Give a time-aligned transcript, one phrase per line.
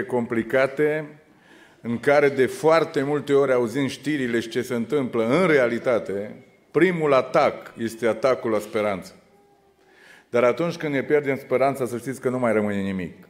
[0.00, 1.08] complicate
[1.80, 7.12] în care de foarte multe ori auzim știrile și ce se întâmplă în realitate, primul
[7.12, 9.14] atac este atacul la speranță.
[10.30, 13.28] Dar atunci când ne pierdem speranța, să știți că nu mai rămâne nimic.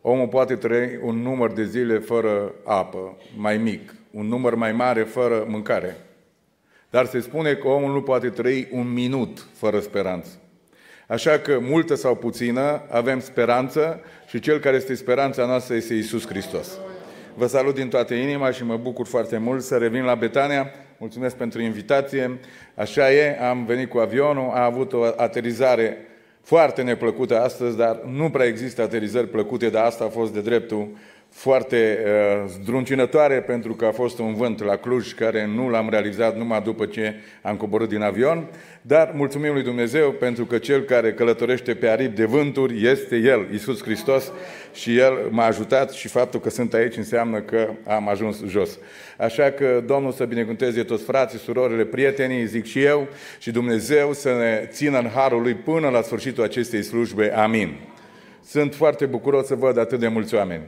[0.00, 5.02] Omul poate trăi un număr de zile fără apă, mai mic, un număr mai mare
[5.02, 5.96] fără mâncare.
[6.90, 10.38] Dar se spune că omul nu poate trăi un minut fără speranță.
[11.06, 16.26] Așa că, multă sau puțină, avem speranță și cel care este speranța noastră este Isus
[16.26, 16.78] Hristos.
[17.34, 20.70] Vă salut din toată inima și mă bucur foarte mult să revin la Betania.
[20.98, 22.38] Mulțumesc pentru invitație.
[22.74, 25.96] Așa e, am venit cu avionul, a avut o aterizare
[26.42, 30.88] foarte neplăcută astăzi, dar nu prea există aterizări plăcute, dar asta a fost de dreptul
[31.34, 36.36] foarte uh, zdruncinătoare pentru că a fost un vânt la Cluj care nu l-am realizat
[36.36, 38.48] numai după ce am coborât din avion,
[38.82, 43.46] dar mulțumim lui Dumnezeu pentru că cel care călătorește pe aripi de vânturi este El,
[43.52, 44.32] Isus Hristos
[44.74, 48.78] și El m-a ajutat și faptul că sunt aici înseamnă că am ajuns jos.
[49.18, 54.28] Așa că Domnul să binecuvânteze toți frații, surorile, prietenii, zic și eu, și Dumnezeu să
[54.28, 57.32] ne țină în harul Lui până la sfârșitul acestei slujbe.
[57.36, 57.76] Amin.
[58.44, 60.62] Sunt foarte bucuros să văd atât de mulți oameni.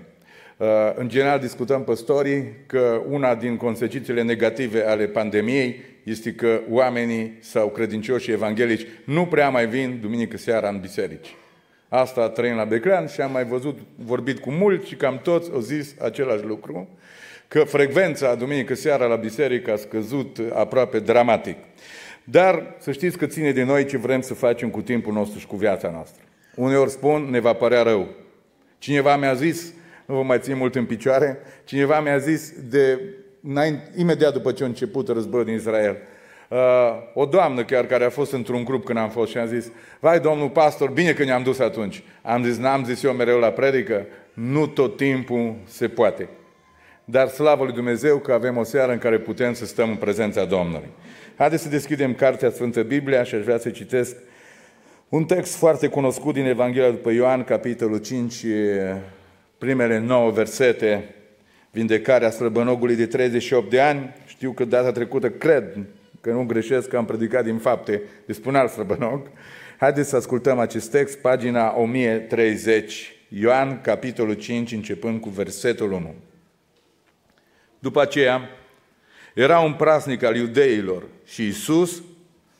[0.57, 7.39] Uh, în general discutăm păstorii că una din consecințele negative ale pandemiei este că oamenii
[7.41, 11.35] sau credincioșii evanghelici nu prea mai vin duminică seara în biserici.
[11.89, 15.61] Asta trăim la Beclean și am mai văzut, vorbit cu mulți și cam toți au
[15.61, 16.89] zis același lucru,
[17.49, 21.57] că frecvența duminică seara la biserică a scăzut aproape dramatic.
[22.25, 25.47] Dar să știți că ține de noi ce vrem să facem cu timpul nostru și
[25.47, 26.23] cu viața noastră.
[26.55, 28.09] Uneori spun, ne va părea rău.
[28.79, 29.73] Cineva mi-a zis,
[30.07, 33.01] nu vă mai țin mult în picioare, cineva mi-a zis de,
[33.97, 35.97] imediat după ce a început războiul din Israel,
[36.49, 36.59] uh,
[37.15, 40.21] o doamnă chiar care a fost într-un grup când am fost și am zis, vai
[40.21, 42.03] domnul pastor, bine că ne-am dus atunci.
[42.23, 46.29] Am zis, n-am zis eu mereu la predică, nu tot timpul se poate.
[47.05, 50.45] Dar slavă lui Dumnezeu că avem o seară în care putem să stăm în prezența
[50.45, 50.89] Domnului.
[51.37, 54.17] Haideți să deschidem Cartea Sfântă Biblia și aș vrea să citesc
[55.09, 58.45] un text foarte cunoscut din Evanghelia după Ioan, capitolul 5,
[59.59, 61.15] primele nouă versete,
[61.71, 64.15] vindecarea slăbănogului de 38 de ani.
[64.27, 65.79] Știu că data trecută, cred
[66.21, 69.31] că nu greșesc, că am predicat din fapte despre un alt slăbănog.
[69.79, 76.15] Haideți să ascultăm acest text, pagina 1030, Ioan, capitolul 5, începând cu versetul 1.
[77.79, 78.41] După aceea,
[79.35, 82.03] era un praznic al iudeilor și Isus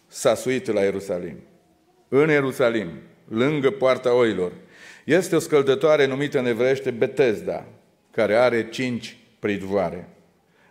[0.07, 1.37] s-a suit la Ierusalim.
[2.09, 2.89] În Ierusalim,
[3.29, 4.53] lângă poarta oilor,
[5.07, 7.65] este o scăldătoare numită în evreiește Betesda,
[8.11, 10.09] care are cinci pridvoare.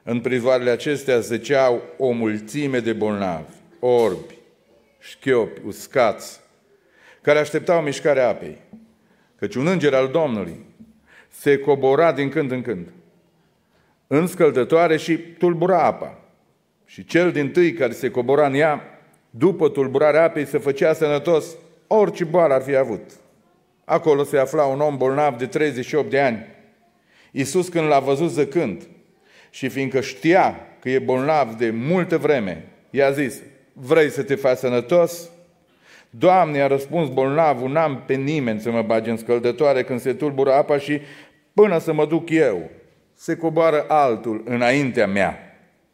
[0.03, 4.35] În pridvoarele acestea zăceau o mulțime de bolnavi, orbi,
[4.99, 6.39] șchiopi, uscați,
[7.21, 8.57] care așteptau mișcarea apei.
[9.35, 10.65] Căci un înger al Domnului
[11.29, 12.87] se cobora din când în când
[14.07, 16.19] în scăldătoare și tulbura apa.
[16.85, 18.81] Și cel din tâi care se cobora în ea,
[19.29, 21.45] după tulburarea apei, se făcea sănătos
[21.87, 23.11] orice boală ar fi avut.
[23.85, 26.45] Acolo se afla un om bolnav de 38 de ani.
[27.31, 28.87] Iisus când l-a văzut zăcând
[29.49, 33.41] și fiindcă știa că e bolnav de multă vreme, i-a zis,
[33.73, 35.29] vrei să te faci sănătos?
[36.09, 40.53] Doamne, a răspuns bolnavul, n-am pe nimeni să mă bage în scăldătoare când se tulbură
[40.53, 41.01] apa și
[41.53, 42.69] până să mă duc eu,
[43.13, 45.39] se coboară altul înaintea mea.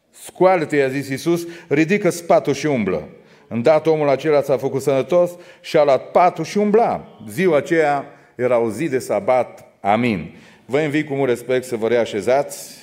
[0.09, 3.08] Scoală-te, i-a zis Iisus, ridică spatul și umblă.
[3.54, 5.32] Îndată omul acela s-a făcut sănătos
[5.62, 7.20] și a luat patul și umbla.
[7.30, 9.66] Ziua aceea era o zi de sabat.
[9.82, 10.36] Amin.
[10.66, 12.80] Vă invit cu mult respect să vă reașezați.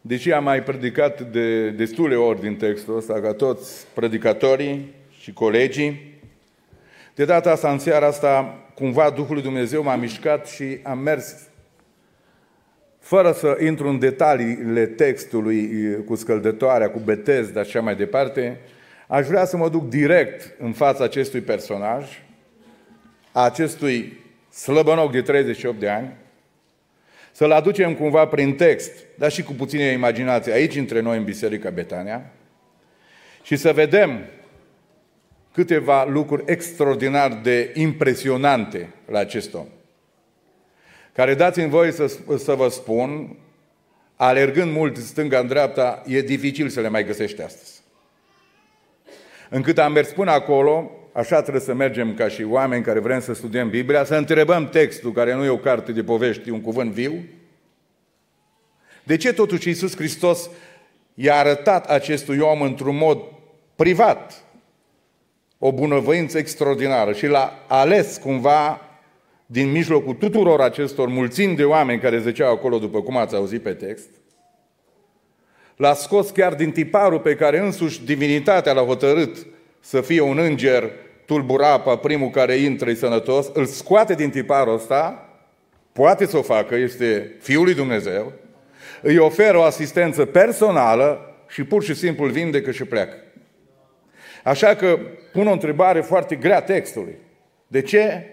[0.00, 6.18] Deși am mai predicat de destule ori din textul ăsta, ca toți predicatorii și colegii,
[7.14, 11.49] de data asta, în seara asta, cumva Duhul lui Dumnezeu m-a mișcat și am mers
[13.10, 15.68] fără să intru în detaliile textului
[16.04, 18.60] cu scăldătoarea, cu betez, dar așa mai departe,
[19.06, 22.22] aș vrea să mă duc direct în fața acestui personaj,
[23.32, 24.18] a acestui
[24.52, 26.16] slăbănoc de 38 de ani,
[27.32, 31.70] să-l aducem cumva prin text, dar și cu puțină imaginație aici între noi în Biserica
[31.70, 32.32] Betania
[33.42, 34.20] și să vedem
[35.52, 39.66] câteva lucruri extraordinar de impresionante la acest om
[41.12, 43.36] care dați-mi voi să, să vă spun,
[44.16, 47.80] alergând mult stânga în dreapta, e dificil să le mai găsești astăzi.
[49.48, 53.34] Încât am mers până acolo, așa trebuie să mergem ca și oameni care vrem să
[53.34, 56.92] studiem Biblia, să întrebăm textul, care nu e o carte de povești, e un cuvânt
[56.92, 57.12] viu.
[59.02, 60.50] De ce totuși Iisus Hristos
[61.14, 63.22] i-a arătat acestui om într-un mod
[63.76, 64.44] privat,
[65.58, 68.89] o bunăvoință extraordinară și l-a ales cumva
[69.52, 73.72] din mijlocul tuturor acestor mulțimi de oameni care ziceau acolo, după cum ați auzit pe
[73.72, 74.08] text,
[75.76, 79.46] l-a scos chiar din tiparul pe care însuși divinitatea l-a hotărât
[79.80, 80.90] să fie un înger
[81.26, 85.28] tulburapa, primul care intră e sănătos, îl scoate din tiparul ăsta,
[85.92, 88.32] poate să o facă, este Fiul lui Dumnezeu,
[89.02, 93.16] îi oferă o asistență personală și pur și simplu îl vindecă și pleacă.
[94.44, 94.98] Așa că
[95.32, 97.16] pun o întrebare foarte grea textului.
[97.66, 98.24] De ce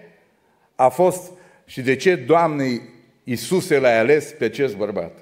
[0.80, 1.32] a fost
[1.66, 2.80] și de ce Doamnei
[3.24, 5.18] Iisuse l-a ales pe acest bărbat?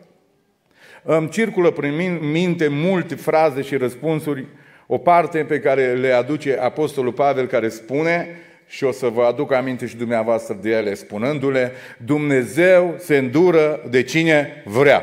[1.02, 4.46] Îmi circulă prin minte multe fraze și răspunsuri,
[4.86, 8.28] o parte pe care le aduce Apostolul Pavel care spune,
[8.66, 11.72] și o să vă aduc aminte și dumneavoastră de ele, spunându-le,
[12.04, 15.02] Dumnezeu se îndură de cine vrea.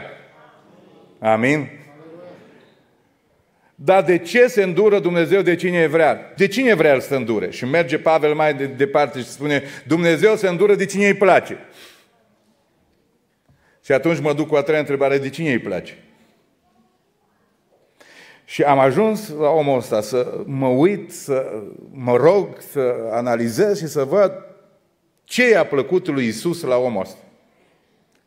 [1.19, 1.69] Amin?
[3.85, 6.33] Dar de ce se îndură Dumnezeu de cine vrea?
[6.35, 7.49] De cine vrea să îndure?
[7.49, 11.57] Și merge Pavel mai de, departe și spune, Dumnezeu se îndură de cine îi place.
[13.83, 16.03] Și atunci mă duc cu a treia întrebare, de cine îi place?
[18.45, 23.87] Și am ajuns la omul ăsta să mă uit, să mă rog, să analizez și
[23.87, 24.31] să văd
[25.23, 27.17] ce i-a plăcut lui Isus la omul ăsta.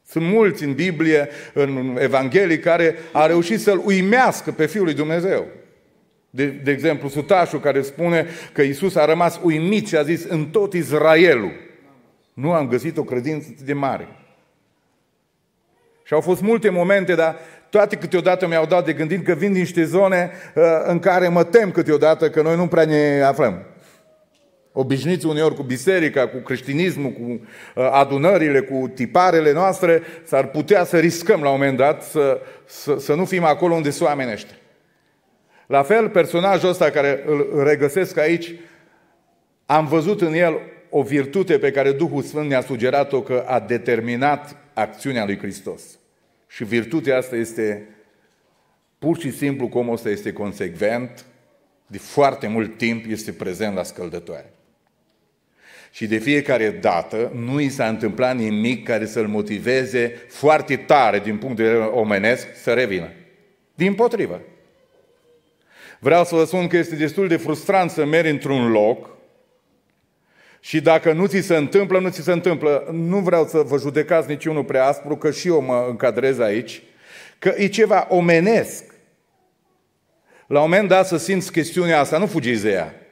[0.09, 5.47] Sunt mulți în Biblie, în Evanghelii, care a reușit să-L uimească pe Fiul lui Dumnezeu.
[6.31, 10.47] De, de exemplu, Sutașul care spune că Isus a rămas uimit și a zis în
[10.47, 11.53] tot Israelul.
[12.33, 14.09] Nu am găsit o credință de mare.
[16.03, 17.37] Și au fost multe momente, dar
[17.71, 21.45] toate câteodată mi-au dat de gândit că vin din niște zone uh, în care mă
[21.45, 23.67] tem câteodată că noi nu prea ne aflăm
[24.79, 30.99] obișnuiți uneori cu biserica, cu creștinismul, cu uh, adunările, cu tiparele noastre, s-ar putea să
[30.99, 34.57] riscăm la un moment dat să, să, să nu fim acolo unde sunt oamenii ăștia.
[35.67, 38.55] La fel, personajul ăsta care îl regăsesc aici,
[39.67, 40.59] am văzut în el
[40.91, 45.83] o virtute pe care Duhul Sfânt ne-a sugerat-o că a determinat acțiunea lui Hristos.
[46.47, 47.89] Și virtutea asta este
[48.99, 51.25] pur și simplu cum ăsta este consecvent,
[51.87, 54.56] de foarte mult timp este prezent la scăldătoare.
[55.97, 61.37] Și de fiecare dată nu i s-a întâmplat nimic care să-l motiveze foarte tare din
[61.37, 63.09] punct de vedere omenesc să revină.
[63.75, 64.41] Din potrivă.
[65.99, 69.09] Vreau să vă spun că este destul de frustrant să mergi într-un loc
[70.61, 72.89] și dacă nu ți se întâmplă, nu ți se întâmplă.
[72.93, 76.83] Nu vreau să vă judecați niciunul prea aspru, că și eu mă încadrez aici,
[77.39, 78.85] că e ceva omenesc.
[80.47, 83.06] La un moment dat să simți chestiunea asta, nu fugiți de ea.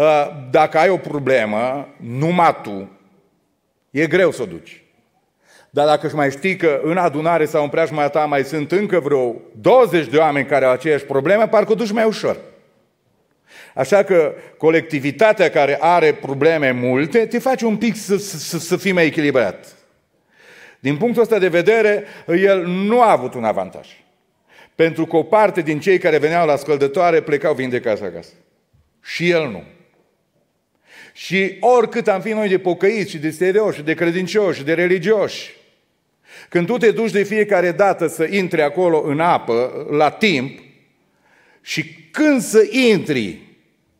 [0.00, 2.90] Uh, dacă ai o problemă, numai tu,
[3.90, 4.82] e greu să o duci.
[5.70, 9.00] Dar dacă își mai știi că în adunare sau în preajma ta mai sunt încă
[9.00, 12.36] vreo 20 de oameni care au aceeași probleme, parcă o duci mai ușor.
[13.74, 18.92] Așa că colectivitatea care are probleme multe, te face un pic să, să, să fii
[18.92, 19.66] mai echilibrat.
[20.78, 23.88] Din punctul ăsta de vedere, el nu a avut un avantaj.
[24.74, 28.32] Pentru că o parte din cei care veneau la scăldătoare plecau vindecați acasă.
[29.02, 29.64] Și el nu.
[31.22, 34.72] Și oricât am fi noi de pocăiți și de serioși, și de credincioși, și de
[34.72, 35.50] religioși,
[36.48, 40.58] când tu te duci de fiecare dată să intri acolo în apă, la timp,
[41.60, 43.38] și când să intri,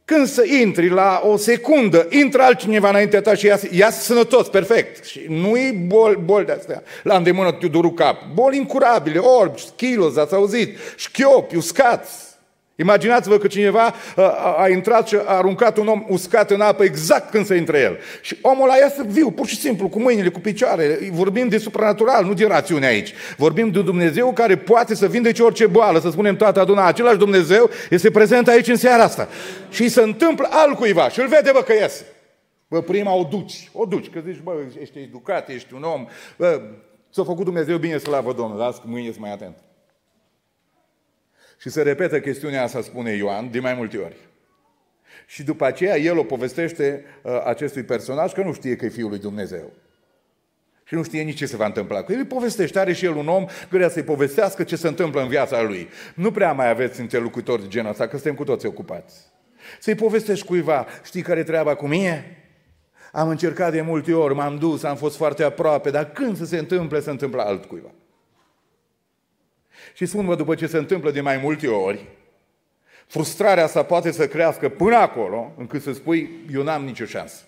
[0.05, 5.05] când să intri la o secundă, intră altcineva înaintea ta și ia, ia sănătos, perfect.
[5.05, 6.83] Și nu e boli, boli de astea.
[7.03, 8.17] La îndemână te durul cap.
[8.35, 12.30] Boli incurabile, orbi, schilos, ați auzit, șchiopi, uscați.
[12.81, 13.95] Imaginați-vă că cineva
[14.57, 17.99] a intrat și a aruncat un om uscat în apă exact când se intre el.
[18.21, 20.99] Și omul ăla iasă viu, pur și simplu, cu mâinile, cu picioare.
[21.13, 23.13] Vorbim de supranatural, nu de rațiune aici.
[23.37, 26.87] Vorbim de Dumnezeu care poate să vindece orice boală, să spunem toată aduna.
[26.87, 29.29] Același Dumnezeu este prezent aici în seara asta.
[29.71, 32.05] Și se întâmplă altcuiva și îl vede, bă, că iese.
[32.69, 36.07] Bă, prima o duci, o duci, că zici, bă, ești educat, ești un om,
[36.37, 36.61] bă,
[37.11, 39.57] s-a făcut Dumnezeu bine, slavă Domnului, las că mâine ești mai atent.
[41.61, 44.17] Și se repetă chestiunea asta, spune Ioan, de mai multe ori.
[45.27, 49.09] Și după aceea el o povestește uh, acestui personaj că nu știe că e Fiul
[49.09, 49.73] lui Dumnezeu.
[50.85, 52.19] Și nu știe nici ce se va întâmpla cu el.
[52.19, 55.63] Îi povestește, are și el un om care să-i povestească ce se întâmplă în viața
[55.63, 55.89] lui.
[56.15, 59.17] Nu prea mai aveți interlocutori de genul ăsta, că suntem cu toți ocupați.
[59.79, 62.37] Să-i povestești cuiva, știi care treaba cu mine?
[63.13, 66.59] Am încercat de multe ori, m-am dus, am fost foarte aproape, dar când să se
[66.59, 67.91] întâmple, se întâmplă altcuiva.
[69.95, 72.07] Și spun-vă, după ce se întâmplă de mai multe ori,
[73.07, 77.43] frustrarea asta poate să crească până acolo, încât să spui, eu n-am nicio șansă.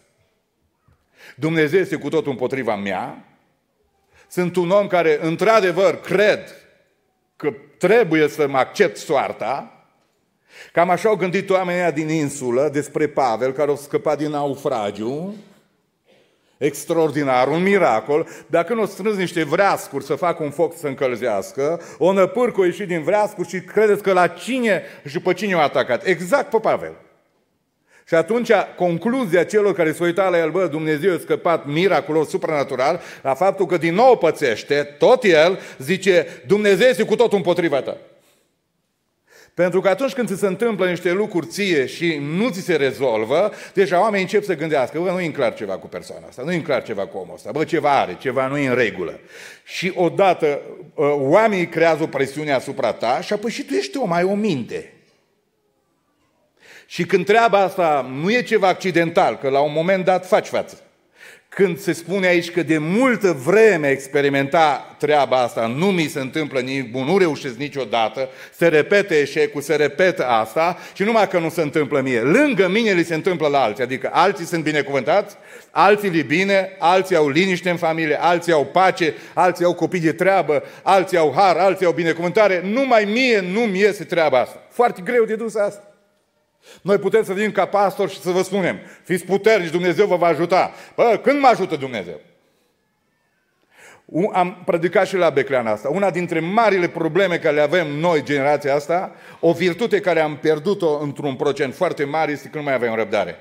[1.36, 3.24] Dumnezeu este cu totul împotriva mea,
[4.28, 6.40] sunt un om care, într-adevăr, cred
[7.36, 9.82] că trebuie să mă accept soarta,
[10.72, 15.34] Cam așa au gândit oamenii din insulă despre Pavel, care a scăpat din naufragiu,
[16.62, 18.28] extraordinar, un miracol.
[18.46, 22.64] Dacă nu o strâns niște vreascuri să facă un foc să încălzească, o năpârcă o
[22.64, 26.06] ieșit din vreascuri și credeți că la cine și pe cine a atacat?
[26.06, 26.92] Exact pe Pavel.
[28.06, 33.00] Și atunci, concluzia celor care se uitat la el, bă, Dumnezeu a scăpat miraculos, supranatural,
[33.22, 37.96] la faptul că din nou pățește, tot el zice, Dumnezeu este cu totul împotriva ta.
[39.54, 43.52] Pentru că atunci când ți se întâmplă niște lucruri ție și nu ți se rezolvă,
[43.74, 46.58] deja oamenii încep să gândească, bă, nu e clar ceva cu persoana asta, nu e
[46.58, 49.20] clar ceva cu omul ăsta, bă, ceva are, ceva nu e în regulă.
[49.64, 50.60] Și odată
[50.98, 54.34] ă, oamenii creează o presiune asupra ta și apoi și tu ești om, ai o
[54.34, 54.92] minte.
[56.86, 60.80] Și când treaba asta nu e ceva accidental, că la un moment dat faci față,
[61.54, 66.60] când se spune aici că de multă vreme experimenta treaba asta, nu mi se întâmplă
[66.60, 71.48] nimic bun, nu reușesc niciodată, se repete eșecul, se repetă asta și numai că nu
[71.48, 72.20] se întâmplă mie.
[72.20, 75.36] Lângă mine li se întâmplă la alții, adică alții sunt binecuvântați,
[75.70, 80.12] alții li bine, alții au liniște în familie, alții au pace, alții au copii de
[80.12, 84.62] treabă, alții au har, alții au binecuvântare, numai mie nu-mi iese treaba asta.
[84.70, 85.91] Foarte greu de dus asta.
[86.82, 90.26] Noi putem să venim ca pastor și să vă spunem, fiți puternici, Dumnezeu vă va
[90.26, 90.72] ajuta.
[90.94, 92.20] Bă, când mă ajută Dumnezeu?
[94.32, 95.88] Am predicat și la Beclean asta.
[95.88, 100.98] Una dintre marile probleme care le avem noi, generația asta, o virtute care am pierdut-o
[100.98, 103.38] într-un procent foarte mare, este că nu mai avem răbdare.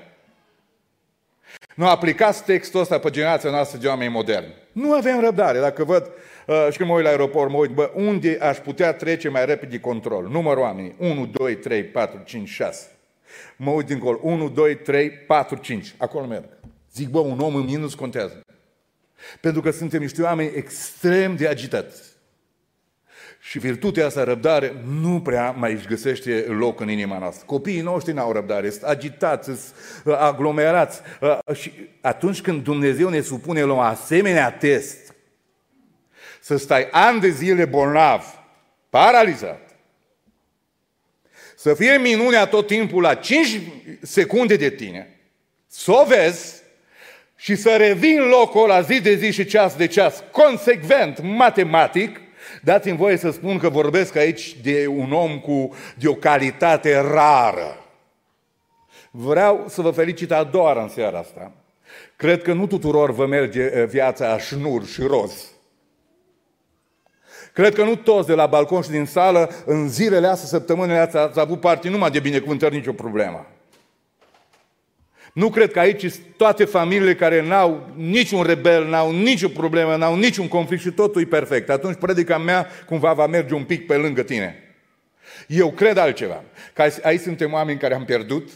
[1.74, 4.54] Nu aplicați textul ăsta pe generația noastră de oameni moderni.
[4.72, 5.58] Nu avem răbdare.
[5.58, 6.10] Dacă văd
[6.46, 9.46] uh, și când mă uit la aeroport, mă uit, bă, unde aș putea trece mai
[9.46, 10.28] repede control?
[10.28, 10.94] Numărul oamenii.
[10.98, 12.86] 1, 2, 3, 4, 5, 6.
[13.56, 14.18] Mă uit dincolo.
[14.22, 15.94] 1, 2, 3, 4, 5.
[15.98, 16.44] Acolo merg.
[16.92, 18.40] Zic, bă, un om în minus contează.
[19.40, 22.12] Pentru că suntem niște oameni extrem de agitați.
[23.40, 27.44] Și virtutea asta, răbdare, nu prea mai își găsește loc în inima noastră.
[27.46, 29.74] Copiii noștri n-au răbdare, sunt agitați, sunt
[30.04, 31.00] uh, aglomerați.
[31.20, 35.14] Uh, și atunci când Dumnezeu ne supune la un asemenea test,
[36.40, 38.24] să stai ani de zile bolnav,
[38.90, 39.71] paralizat,
[41.62, 43.60] să fie minunea tot timpul la 5
[44.00, 45.20] secunde de tine,
[45.66, 46.62] să o vezi
[47.36, 52.20] și să revin locul la zi de zi și ceas de ceas, consecvent, matematic,
[52.62, 57.86] dați-mi voie să spun că vorbesc aici de un om cu de o calitate rară.
[59.10, 61.52] Vreau să vă felicit a doua în seara asta.
[62.16, 65.50] Cred că nu tuturor vă merge eh, viața a șnur și roz.
[67.52, 71.20] Cred că nu toți de la balcon și din sală, în zilele astea, săptămânile astea,
[71.20, 73.46] ați avut parte numai de binecuvântări, nicio problemă.
[75.32, 80.48] Nu cred că aici toate familiile care n-au niciun rebel, n-au nicio problemă, n-au niciun
[80.48, 81.70] conflict și totul e perfect.
[81.70, 84.56] Atunci predica mea cumva va merge un pic pe lângă tine.
[85.46, 86.42] Eu cred altceva.
[86.72, 88.50] Că aici suntem oameni care am pierdut,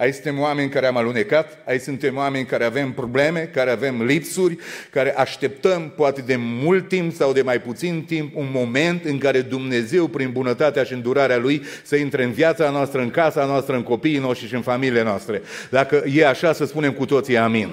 [0.00, 4.56] Aici suntem oameni care am alunecat, aici suntem oameni care avem probleme, care avem lipsuri,
[4.90, 9.40] care așteptăm poate de mult timp sau de mai puțin timp un moment în care
[9.40, 13.82] Dumnezeu, prin bunătatea și îndurarea Lui, să intre în viața noastră, în casa noastră, în
[13.82, 15.42] copiii noștri și în familiile noastre.
[15.70, 17.68] Dacă e așa, să spunem cu toții amin.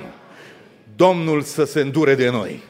[0.95, 2.63] Domnul să se îndure de noi.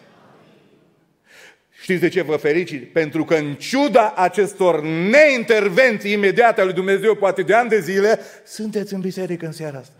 [1.87, 2.91] Știți de ce vă fericit?
[2.91, 8.19] Pentru că în ciuda acestor neintervenții imediate ale lui Dumnezeu, poate de ani de zile,
[8.45, 9.95] sunteți în biserică în seara asta.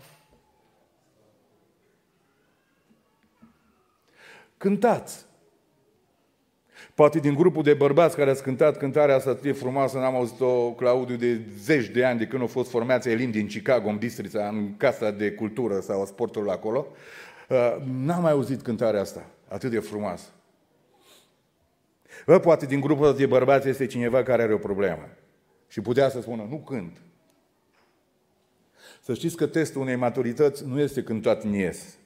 [4.56, 5.24] Cântați.
[6.94, 10.72] Poate din grupul de bărbați care ați cântat cântarea asta atât de frumoasă, n-am auzit-o,
[10.72, 14.48] Claudiu, de zeci de ani de când au fost formați Elim din Chicago, în Bistrița,
[14.48, 16.86] în Casa de Cultură sau a Sportului acolo.
[17.48, 20.28] Uh, n-am mai auzit cântarea asta atât de frumoasă.
[22.28, 25.08] Bă, poate din grupul de bărbați este cineva care are o problemă.
[25.68, 27.00] Și putea să spună, nu cânt.
[29.00, 31.96] Să știți că testul unei maturități nu este când toate ies.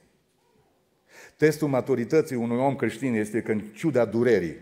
[1.37, 4.55] Testul maturității unui om creștin este că în ciuda durerii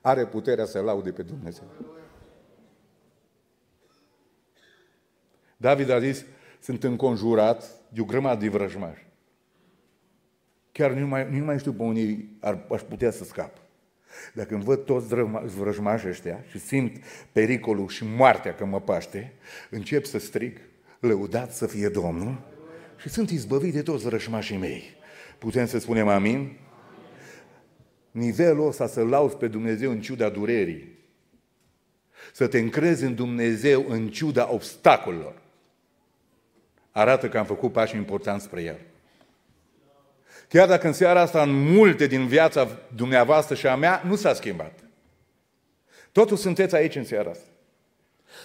[0.00, 1.64] are puterea să laude pe Dumnezeu.
[5.56, 6.24] David a zis,
[6.60, 9.06] sunt înconjurat de o grămadă de vrăjmași.
[10.72, 13.68] Chiar nu mai, nu mai știu pe unii ar, aș putea să scap.
[14.34, 15.06] Dacă îmi văd toți
[15.56, 19.32] vrăjmașii ăștia și simt pericolul și moartea că mă paște,
[19.70, 20.56] încep să strig,
[21.00, 22.40] lăudat să fie Domnul
[22.96, 24.82] și sunt izbăvit de toți vrăjmașii mei.
[25.38, 26.56] Putem să spunem amin?
[28.10, 30.98] Nivelul ăsta să lauzi pe Dumnezeu în ciuda durerii.
[32.32, 35.42] Să te încrezi în Dumnezeu în ciuda obstacolelor.
[36.90, 38.78] Arată că am făcut pași importanți spre El.
[40.50, 44.34] Chiar dacă în seara asta, în multe din viața dumneavoastră și a mea, nu s-a
[44.34, 44.78] schimbat.
[46.12, 47.44] Totul sunteți aici în seara asta.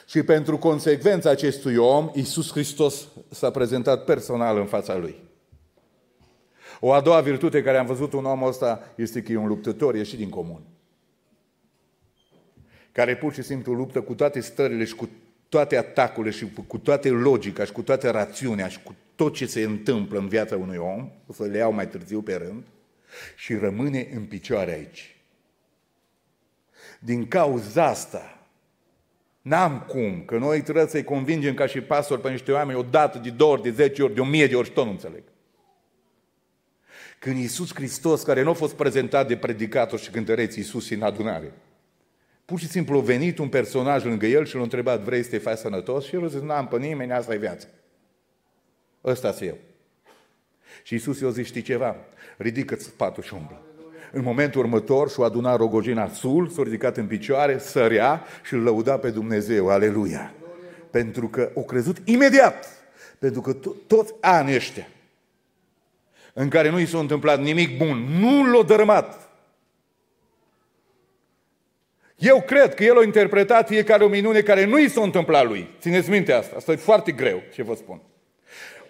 [0.07, 5.15] Și pentru consecvența acestui om, Iisus Hristos s-a prezentat personal în fața lui.
[6.79, 9.95] O a doua virtute care am văzut un om ăsta este că e un luptător
[9.95, 10.61] ieșit din comun.
[12.91, 15.09] Care pur și simplu luptă cu toate stările și cu
[15.49, 19.61] toate atacurile și cu toate logica și cu toate rațiunea și cu tot ce se
[19.61, 22.63] întâmplă în viața unui om, o să le iau mai târziu pe rând,
[23.35, 25.15] și rămâne în picioare aici.
[26.99, 28.47] Din cauza asta,
[29.41, 33.17] n-am cum, că noi trebuie să-i convingem ca și pastor pe niște oameni o dată,
[33.17, 35.23] de două ori, de zece ori, de o mie de ori și tot nu înțeleg.
[37.19, 41.51] Când Iisus Hristos, care nu a fost prezentat de predicator și cântăreți Iisus în adunare,
[42.45, 45.37] pur și simplu a venit un personaj lângă el și l-a întrebat, vrei să te
[45.37, 46.05] faci sănătos?
[46.05, 47.67] Și el a zis, n-am pe nimeni, asta e viața.
[49.05, 49.57] Ăsta eu.
[50.83, 51.95] Și Iisus i-a zis, știi ceva?
[52.37, 53.61] Ridică-ți patul și umblă.
[54.11, 58.97] În momentul următor și-a adunat rogojina sul, s-a ridicat în picioare, sărea și îl lăuda
[58.97, 59.69] pe Dumnezeu.
[59.69, 60.33] Aleluia!
[60.91, 62.67] Pentru că o crezut imediat.
[63.19, 63.53] Pentru că
[63.87, 64.87] toți anii ăștia
[66.37, 69.29] în care nu i s-a întâmplat nimic bun, nu l-a dărâmat.
[72.15, 75.69] Eu cred că el a interpretat fiecare o minune care nu i s-a întâmplat lui.
[75.79, 78.01] Țineți minte asta, asta e foarte greu ce vă spun.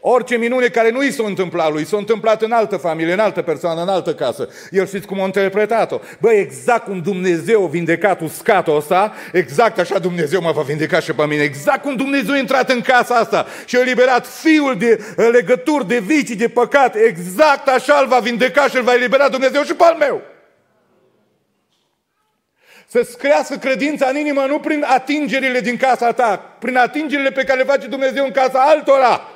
[0.08, 3.42] Orice minune care nu i s-a întâmplat lui, s-a întâmplat în altă familie, în altă
[3.42, 4.50] persoană, în altă casă.
[4.72, 6.00] El știți cum a interpretat-o.
[6.20, 11.14] Bă, exact cum Dumnezeu a vindecat uscatul ăsta, exact așa Dumnezeu mă va vindeca și
[11.14, 11.44] pe mine.
[11.44, 16.00] Exact cum Dumnezeu a intrat în casa asta și a eliberat fiul de legături, de
[16.00, 16.96] vicii, de păcat.
[16.96, 20.22] Exact așa îl va vindeca și îl va elibera Dumnezeu și pe al meu.
[22.88, 27.60] Să-ți crească credința în inimă nu prin atingerile din casa ta, prin atingerile pe care
[27.60, 29.30] le face Dumnezeu în casa altora.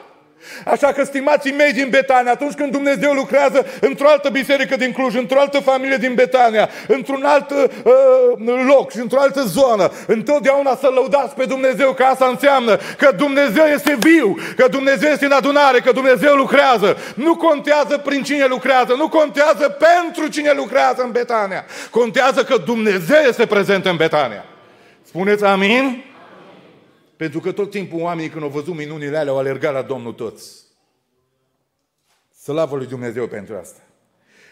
[0.65, 5.15] Așa că, stimații mei din Betania, atunci când Dumnezeu lucrează într-o altă biserică din Cluj,
[5.15, 10.89] într-o altă familie din Betania, într-un alt uh, loc și într-o altă zonă, întotdeauna să
[10.93, 15.79] lăudați pe Dumnezeu, că asta înseamnă că Dumnezeu este viu, că Dumnezeu este în adunare,
[15.79, 16.98] că Dumnezeu lucrează.
[17.15, 21.65] Nu contează prin cine lucrează, nu contează pentru cine lucrează în Betania.
[21.89, 24.45] Contează că Dumnezeu este prezent în Betania.
[25.04, 26.09] Spuneți amin?
[27.19, 30.65] Pentru că tot timpul oamenii când au văzut minunile alea au alergat la Domnul toți.
[32.41, 33.82] Slavă lui Dumnezeu pentru asta.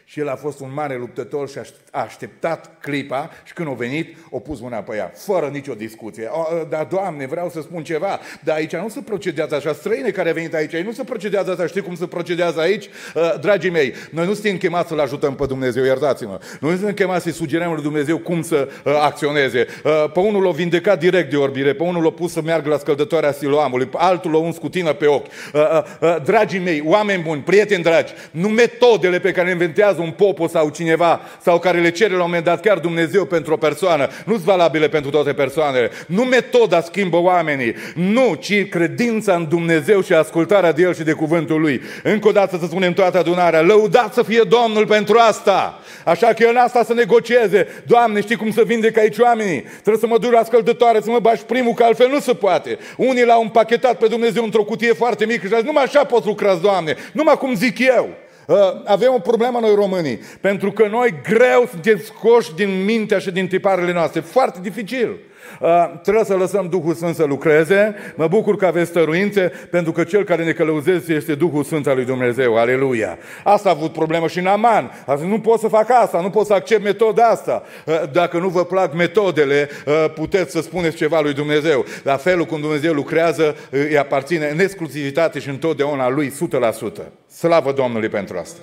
[0.09, 1.57] Și el a fost un mare luptător și
[1.91, 6.27] a așteptat clipa și când a venit, a pus mâna pe ea, fără nicio discuție.
[6.31, 9.73] O, dar, Doamne, vreau să spun ceva, dar aici nu se procedează așa.
[9.73, 11.67] Străine care a venit aici, ei nu se procedează așa.
[11.67, 12.85] Știi cum se procedează aici?
[13.15, 16.39] Uh, dragii mei, noi nu suntem chemați să-L ajutăm pe Dumnezeu, iertați-mă.
[16.59, 19.65] Noi nu suntem chemați să-i sugerăm lui Dumnezeu cum să uh, acționeze.
[19.83, 22.77] Uh, pe unul l-a vindecat direct de orbire, pe unul l-a pus să meargă la
[22.77, 25.25] scăldătoarea siloamului, altul l-a uns cu tină pe ochi.
[25.25, 29.95] Uh, uh, uh, dragii mei, oameni buni, prieteni dragi, nu metodele pe care le inventează
[29.97, 33.25] inventează un popo sau cineva sau care le cere la un moment dat chiar Dumnezeu
[33.25, 35.91] pentru o persoană, nu sunt valabile pentru toate persoanele.
[36.07, 41.11] Nu metoda schimbă oamenii, nu, ci credința în Dumnezeu și ascultarea de El și de
[41.11, 41.81] cuvântul Lui.
[42.03, 45.79] Încă o dată să spunem toată adunarea, lăudat să fie Domnul pentru asta.
[46.05, 47.67] Așa că El în asta să negocieze.
[47.85, 49.61] Doamne, știi cum să vindec aici oamenii?
[49.61, 52.77] Trebuie să mă duc la scăldătoare, să mă bași primul, că altfel nu se poate.
[52.97, 56.25] Unii l-au împachetat pe Dumnezeu într-o cutie foarte mică și a zis, numai așa poți
[56.25, 58.09] lucra, Doamne, numai cum zic eu.
[58.47, 63.31] Uh, avem o problemă noi românii, pentru că noi greu suntem scoși din mintea și
[63.31, 64.19] din tiparele noastre.
[64.19, 65.17] Foarte dificil.
[65.61, 67.95] Uh, trebuie să lăsăm Duhul Sfânt să lucreze.
[68.15, 71.95] Mă bucur că aveți stăruințe, pentru că cel care ne călăuzește este Duhul Sfânt al
[71.95, 72.57] lui Dumnezeu.
[72.57, 73.17] Aleluia!
[73.43, 74.91] Asta a avut problemă și în Aman.
[75.05, 77.63] A zis, nu pot să fac asta, nu pot să accept metoda asta.
[77.85, 81.85] Uh, dacă nu vă plac metodele, uh, puteți să spuneți ceva lui Dumnezeu.
[82.03, 87.11] La felul cum Dumnezeu lucrează, uh, îi aparține în exclusivitate și întotdeauna lui 100%.
[87.27, 88.59] Slavă Domnului pentru asta!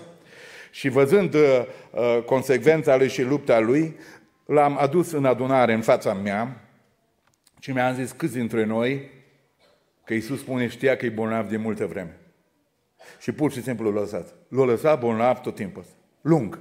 [0.70, 1.40] Și văzând uh,
[1.90, 3.96] uh, consecvența lui și lupta lui,
[4.46, 6.63] l-am adus în adunare în fața mea
[7.64, 9.10] și mi-a zis câți dintre noi
[10.04, 12.16] că Iisus spune știa că e bolnav de multă vreme.
[13.20, 14.34] Și pur și simplu l-a lăsat.
[14.48, 15.84] L-a lăsat bolnav tot timpul
[16.20, 16.58] Lung.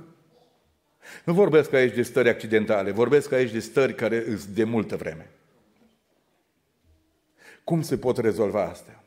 [1.25, 5.29] Nu vorbesc aici de stări accidentale, vorbesc aici de stări care sunt de multă vreme.
[7.63, 9.03] Cum se pot rezolva astea?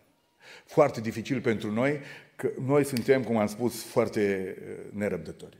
[0.65, 2.01] Foarte dificil pentru noi,
[2.37, 5.57] că noi suntem, cum am spus, foarte eh, nerăbdători.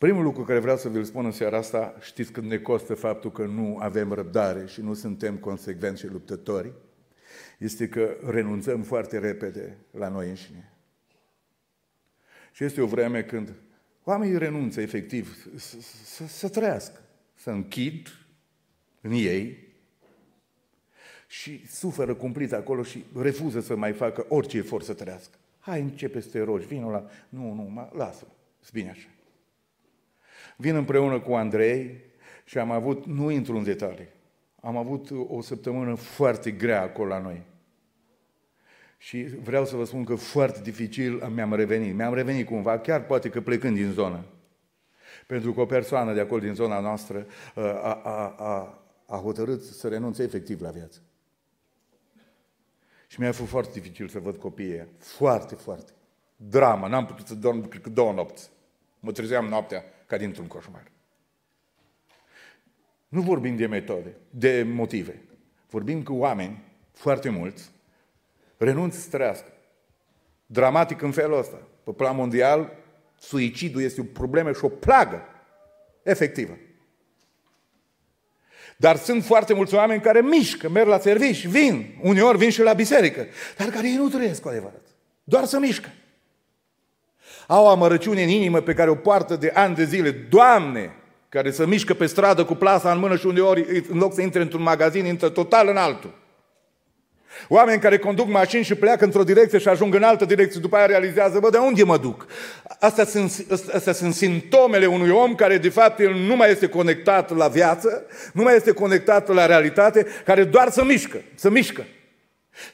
[0.00, 3.32] Primul lucru care vreau să vi-l spun în seara asta, știți când ne costă faptul
[3.32, 6.72] că nu avem răbdare și nu suntem consecvenți și luptători,
[7.58, 10.72] este că renunțăm foarte repede la noi înșine.
[12.52, 13.52] Și este o vreme când
[14.04, 15.48] oamenii renunță efectiv
[16.04, 17.00] să, să trăiască,
[17.34, 18.08] să închid
[19.00, 19.68] în ei
[21.26, 25.38] și suferă cumplit acolo și refuză să mai facă orice efort să trăiască.
[25.58, 27.06] Hai, începe să te rogi, vină la...
[27.28, 28.26] Nu, nu, mă, lasă,
[28.72, 29.08] bine așa.
[30.60, 32.00] Vin împreună cu Andrei
[32.44, 34.08] și am avut, nu intru în detalii,
[34.60, 37.42] am avut o săptămână foarte grea acolo la noi.
[38.98, 41.94] Și vreau să vă spun că foarte dificil mi-am revenit.
[41.94, 44.24] Mi-am revenit cumva, chiar poate că plecând din zonă.
[45.26, 49.62] Pentru că o persoană de acolo din zona noastră uh, a, a, a, a hotărât
[49.62, 51.00] să renunțe efectiv la viață.
[53.06, 55.92] Și mi-a fost foarte dificil să văd copiii Foarte, foarte.
[56.36, 56.88] Drama.
[56.88, 58.50] N-am putut să dorm, cred că două nopți.
[59.00, 60.90] Mă trezeam noaptea ca dintr-un coșmar.
[63.08, 65.22] Nu vorbim de metode, de motive.
[65.68, 67.70] Vorbim cu oameni, foarte mulți,
[68.56, 69.52] renunță să trăiască.
[70.46, 71.66] Dramatic în felul ăsta.
[71.84, 72.72] Pe plan mondial,
[73.18, 75.22] suicidul este o problemă și o plagă
[76.02, 76.58] efectivă.
[78.76, 82.72] Dar sunt foarte mulți oameni care mișcă, merg la servici, vin, uneori vin și la
[82.72, 84.86] biserică, dar care ei nu trăiesc cu adevărat.
[85.24, 85.88] Doar să mișcă.
[87.50, 90.10] Au amărăciune în inimă pe care o poartă de ani de zile.
[90.10, 90.94] Doamne,
[91.28, 94.40] care să mișcă pe stradă cu plasa în mână și uneori, în loc să intre
[94.40, 96.14] într-un magazin, intră total în altul.
[97.48, 100.86] Oameni care conduc mașini și pleacă într-o direcție și ajung în altă direcție, după aia
[100.86, 102.26] realizează, bă, de unde mă duc?
[102.80, 107.36] Astea sunt, astea sunt simptomele unui om care, de fapt, el nu mai este conectat
[107.36, 111.86] la viață, nu mai este conectat la realitate, care doar să mișcă, să mișcă.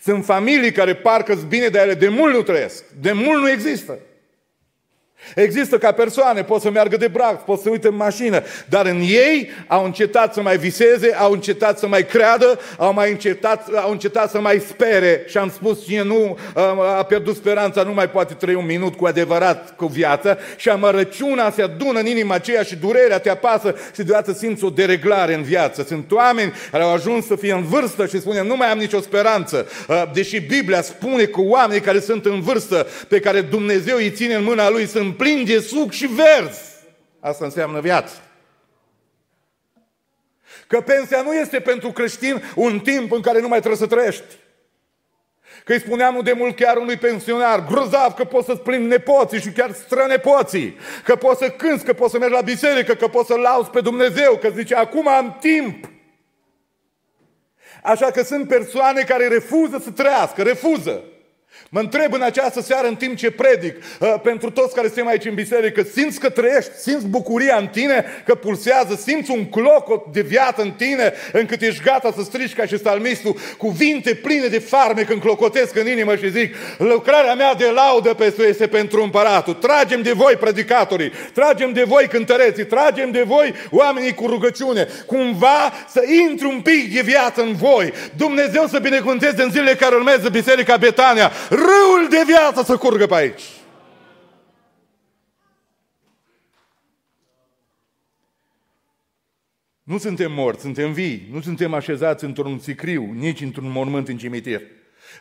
[0.03, 3.99] Sunt familii care parcă bine, dar ele de mult nu trăiesc, de mult nu există.
[5.35, 9.01] Există ca persoane, pot să meargă de braț, pot să uite în mașină, dar în
[9.01, 13.91] ei au încetat să mai viseze, au încetat să mai creadă, au, mai încetat, au
[13.91, 15.25] încetat să mai spere.
[15.27, 16.39] Și am spus cine nu
[16.99, 21.51] a pierdut speranța nu mai poate trăi un minut cu adevărat cu viața și amărăciunea
[21.51, 25.43] se adună în inima aceea și durerea te apasă și deodată simți o dereglare în
[25.43, 25.85] viață.
[25.89, 29.01] Sunt oameni care au ajuns să fie în vârstă și spune nu mai am nicio
[29.01, 29.67] speranță,
[30.13, 34.45] deși Biblia spune că oamenii care sunt în vârstă, pe care Dumnezeu îi ține în
[34.45, 36.75] mâna lui, sunt plin de suc și verzi.
[37.21, 38.21] Asta înseamnă viață.
[40.67, 44.37] Că pensia nu este pentru creștin un timp în care nu mai trebuie să trăiești.
[45.65, 49.51] Că îi spuneam de mult chiar unui pensionar, grozav că poți să-ți plimbi nepoții și
[49.51, 53.35] chiar strănepoții, că poți să cânți, că poți să mergi la biserică, că poți să
[53.35, 55.91] lauzi pe Dumnezeu, că zice, acum am timp.
[57.83, 61.05] Așa că sunt persoane care refuză să trăiască, refuză.
[61.69, 65.25] Mă întreb în această seară, în timp ce predic, uh, pentru toți care suntem aici
[65.25, 70.21] în biserică, simți că trăiești, simți bucuria în tine, că pulsează, simți un clocot de
[70.21, 75.03] viață în tine, încât ești gata să strici ca și salmistul, cuvinte pline de farme
[75.03, 79.55] când clocotesc în inimă și zic, lucrarea mea de laudă pe este pentru împăratul.
[79.55, 85.73] Tragem de voi predicatorii, tragem de voi cântăreții, tragem de voi oamenii cu rugăciune, cumva
[85.89, 87.93] să intri un pic de viață în voi.
[88.17, 93.15] Dumnezeu să binecuvânteze în zilele care urmează Biserica Betania râul de viață să curgă pe
[93.15, 93.43] aici.
[99.83, 104.63] Nu suntem morți, suntem vii, nu suntem așezați într-un sicriu, nici într-un mormânt în cimitir.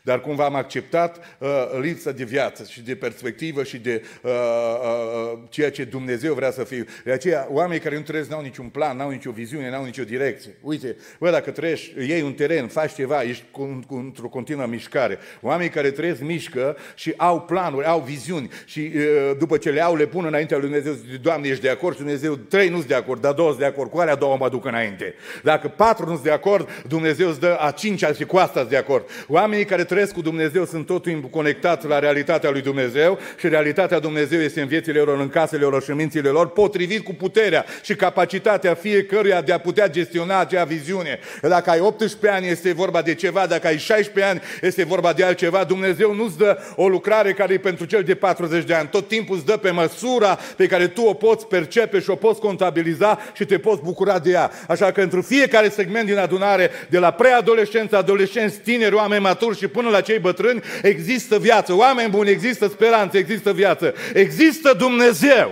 [0.01, 1.49] Dar cumva am acceptat uh,
[1.81, 6.51] lipsa de viață și de perspectivă și de uh, uh, uh, ceea ce Dumnezeu vrea
[6.51, 6.86] să fie.
[7.03, 10.55] De aceea, oamenii care nu trăiesc n-au niciun plan, n-au nicio viziune, n-au nicio direcție.
[10.62, 15.17] Uite, bă, dacă trăiești, iei un teren, faci ceva, ești cu, cu, într-o continuă mișcare.
[15.41, 19.95] Oamenii care trăiesc mișcă și au planuri, au viziuni și uh, după ce le au,
[19.95, 21.95] le pun înaintea lui Dumnezeu, zice, Doamne, ești de acord?
[21.95, 23.89] Și Dumnezeu, trei nu-s de acord, dar două de acord.
[23.89, 25.13] Cu alea două mă duc înainte.
[25.43, 29.10] Dacă patru nu-s de acord, Dumnezeu îți dă a cincea și cu asta de acord.
[29.27, 34.00] Oamenii care trăiesc cu Dumnezeu sunt tot timpul conectați la realitatea lui Dumnezeu și realitatea
[34.00, 37.65] Dumnezeu este în viețile lor, în casele lor și în mințile lor, potrivit cu puterea
[37.84, 41.19] și capacitatea fiecăruia de a putea gestiona acea viziune.
[41.41, 45.24] Dacă ai 18 ani este vorba de ceva, dacă ai 16 ani este vorba de
[45.24, 48.88] altceva, Dumnezeu nu-ți dă o lucrare care e pentru cel de 40 de ani.
[48.91, 52.39] Tot timpul îți dă pe măsura pe care tu o poți percepe și o poți
[52.39, 54.52] contabiliza și te poți bucura de ea.
[54.67, 59.67] Așa că într fiecare segment din adunare, de la preadolescență, adolescenți, tineri, oameni maturi și
[59.76, 61.74] până la cei bătrâni, există viață.
[61.74, 63.94] Oameni buni, există speranță, există viață.
[64.14, 65.52] Există Dumnezeu.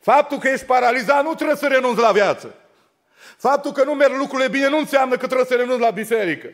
[0.00, 2.54] Faptul că ești paralizat nu trebuie să renunți la viață.
[3.36, 6.48] Faptul că nu merg lucrurile bine nu înseamnă că trebuie să renunți la biserică.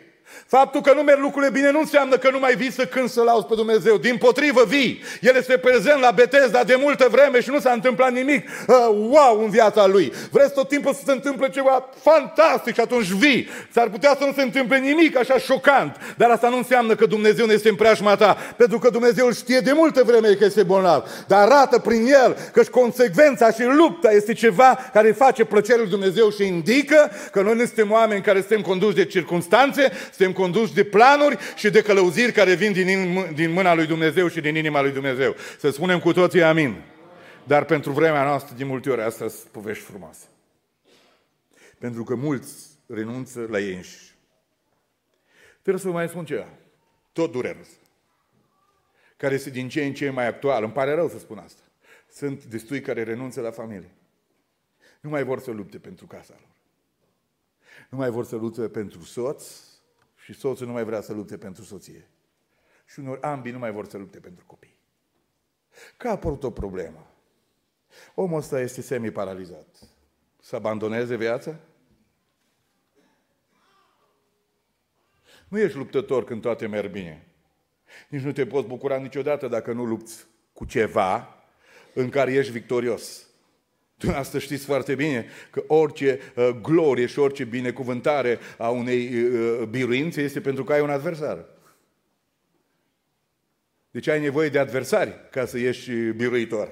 [0.47, 3.23] Faptul că nu merg lucrurile bine nu înseamnă că nu mai vii să când să
[3.23, 3.97] lauzi pe Dumnezeu.
[3.97, 5.03] Din potrivă vii.
[5.21, 9.43] El este prezent la Betesda de multă vreme și nu s-a întâmplat nimic uh, wow
[9.45, 10.13] în viața lui.
[10.31, 13.49] Vreți tot timpul să se întâmple ceva fantastic și atunci vii.
[13.73, 15.97] S-ar putea să nu se întâmple nimic așa șocant.
[16.17, 18.37] Dar asta nu înseamnă că Dumnezeu nu este în preajma ta.
[18.57, 21.05] Pentru că Dumnezeu îl știe de multă vreme că este bolnav.
[21.27, 26.31] Dar arată prin el că consecvența și lupta este ceva care face plăcerea lui Dumnezeu
[26.31, 30.85] și indică că noi nu suntem oameni care suntem conduși de circunstanțe, suntem conduși de
[30.85, 32.87] planuri și de călăuziri care vin din,
[33.35, 35.35] din mâna lui Dumnezeu și din inima lui Dumnezeu.
[35.59, 36.83] Să spunem cu toții amin.
[37.44, 40.27] Dar pentru vremea noastră, de multe ori, asta sunt povești frumoase.
[41.79, 44.14] Pentru că mulți renunță la ei înșiși.
[45.62, 46.48] Trebuie să vă mai spun ceva.
[47.12, 47.68] Tot dureros.
[49.16, 50.62] Care este din ce în ce mai actual.
[50.62, 51.62] Îmi pare rău să spun asta.
[52.12, 53.90] Sunt destui care renunță la familie.
[55.01, 56.48] Nu mai vor să lupte pentru casa lor.
[57.88, 59.44] Nu mai vor să lupte pentru soț
[60.25, 62.09] și soțul nu mai vrea să lupte pentru soție.
[62.87, 64.77] Și unor ambii nu mai vor să lupte pentru copii.
[65.97, 67.07] Că a apărut o problemă.
[68.15, 69.67] Omul ăsta este semi-paralizat.
[70.41, 71.57] Să abandoneze viața?
[75.49, 77.27] Nu ești luptător când toate merg bine.
[78.09, 81.37] Nici nu te poți bucura niciodată dacă nu lupți cu ceva
[81.95, 83.27] în care ești victorios.
[84.15, 90.23] Asta știți foarte bine, că orice uh, glorie și orice binecuvântare a unei uh, biruințe
[90.23, 91.45] este pentru că ai un adversar.
[93.91, 96.69] Deci ai nevoie de adversari ca să ieși biruitor.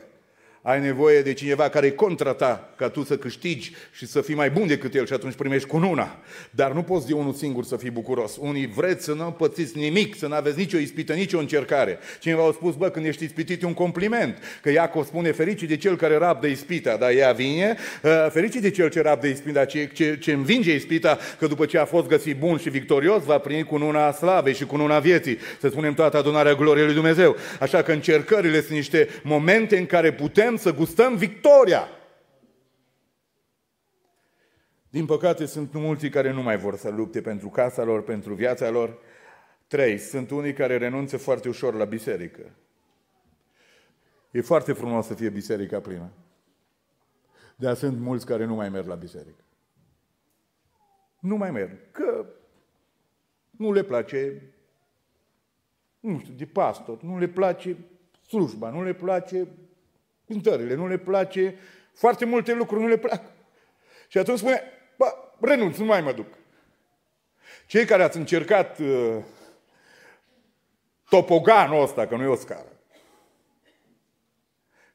[0.63, 4.35] Ai nevoie de cineva care e contra ta, ca tu să câștigi și să fii
[4.35, 6.19] mai bun decât el și atunci primești cu una.
[6.51, 8.37] Dar nu poți de unul singur să fii bucuros.
[8.41, 11.99] Unii vreți să nu pățiți nimic, să nu aveți nicio ispită, nicio încercare.
[12.19, 14.39] Cineva a spus, bă, când ești ispitit e un compliment.
[14.63, 18.71] Că Iacov spune, fericit de cel care rabdă ispita, dar ea vine, uh, fericit de
[18.71, 22.37] cel ce rabdă ispita, ce, ce, ce învinge ispita, că după ce a fost găsit
[22.37, 25.39] bun și victorios, va primi cu una slavei și cu una vieții.
[25.61, 27.37] Să spunem toată adunarea gloriei lui Dumnezeu.
[27.61, 31.89] Așa că încercările sunt niște momente în care putem putem să gustăm victoria.
[34.89, 38.71] Din păcate, sunt mulți care nu mai vor să lupte pentru casa lor, pentru viața
[38.71, 38.99] lor.
[39.67, 42.57] Trei, sunt unii care renunță foarte ușor la biserică.
[44.31, 46.11] E foarte frumos să fie biserica plină.
[47.57, 49.45] Dar sunt mulți care nu mai merg la biserică.
[51.19, 51.91] Nu mai merg.
[51.91, 52.27] Că
[53.51, 54.43] nu le place,
[56.01, 57.77] nu știu, de pastor, nu le place
[58.27, 59.49] slujba, nu le place
[60.31, 61.55] cântările, nu le place,
[61.93, 63.23] foarte multe lucruri nu le plac.
[64.09, 64.63] Și atunci spune,
[64.97, 66.27] bă, renunț, nu mai mă duc.
[67.67, 69.17] Cei care ați încercat uh,
[71.09, 72.73] topoganul ăsta, că nu e o scară,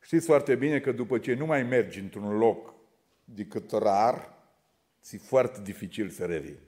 [0.01, 2.73] știți foarte bine că după ce nu mai mergi într-un loc
[3.23, 4.33] decât rar,
[5.01, 6.59] ți foarte dificil să revii.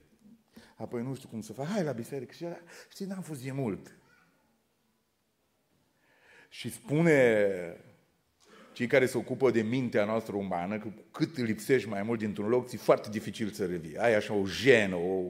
[0.75, 2.33] Apoi nu știu cum să fac, hai la biserică.
[2.33, 2.45] Și
[2.89, 3.95] știi, n-am fost de mult.
[6.49, 7.86] Și spune
[8.77, 12.67] cei care se ocupă de mintea noastră umană, că cât lipsești mai mult dintr-un loc,
[12.67, 13.97] ți foarte dificil să revii.
[13.97, 15.23] Ai așa o jenă, o...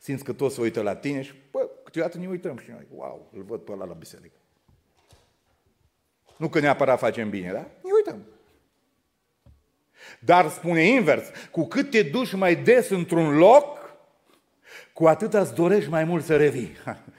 [0.00, 3.30] simți că toți se uită la tine și, bă, câteodată ne uităm și noi, wow,
[3.36, 4.36] îl văd pe ăla la biserică.
[6.36, 7.60] Nu că neapărat facem bine, da?
[7.82, 8.22] Ne uităm.
[10.20, 13.96] Dar spune invers, cu cât te duci mai des într-un loc,
[14.92, 16.72] cu atât îți dorești mai mult să revii.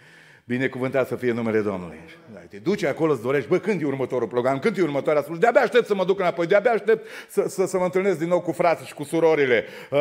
[0.46, 2.00] Binecuvântat să fie numele Domnului.
[2.34, 5.42] Da, te duci acolo, îți dorești, bă, când e următorul program, când e următoarea slujbă,
[5.42, 8.42] de-abia aștept să mă duc înapoi, de-abia aștept să, să, să mă întâlnesc din nou
[8.42, 9.66] cu frații și cu surorile.
[9.92, 10.00] Uh,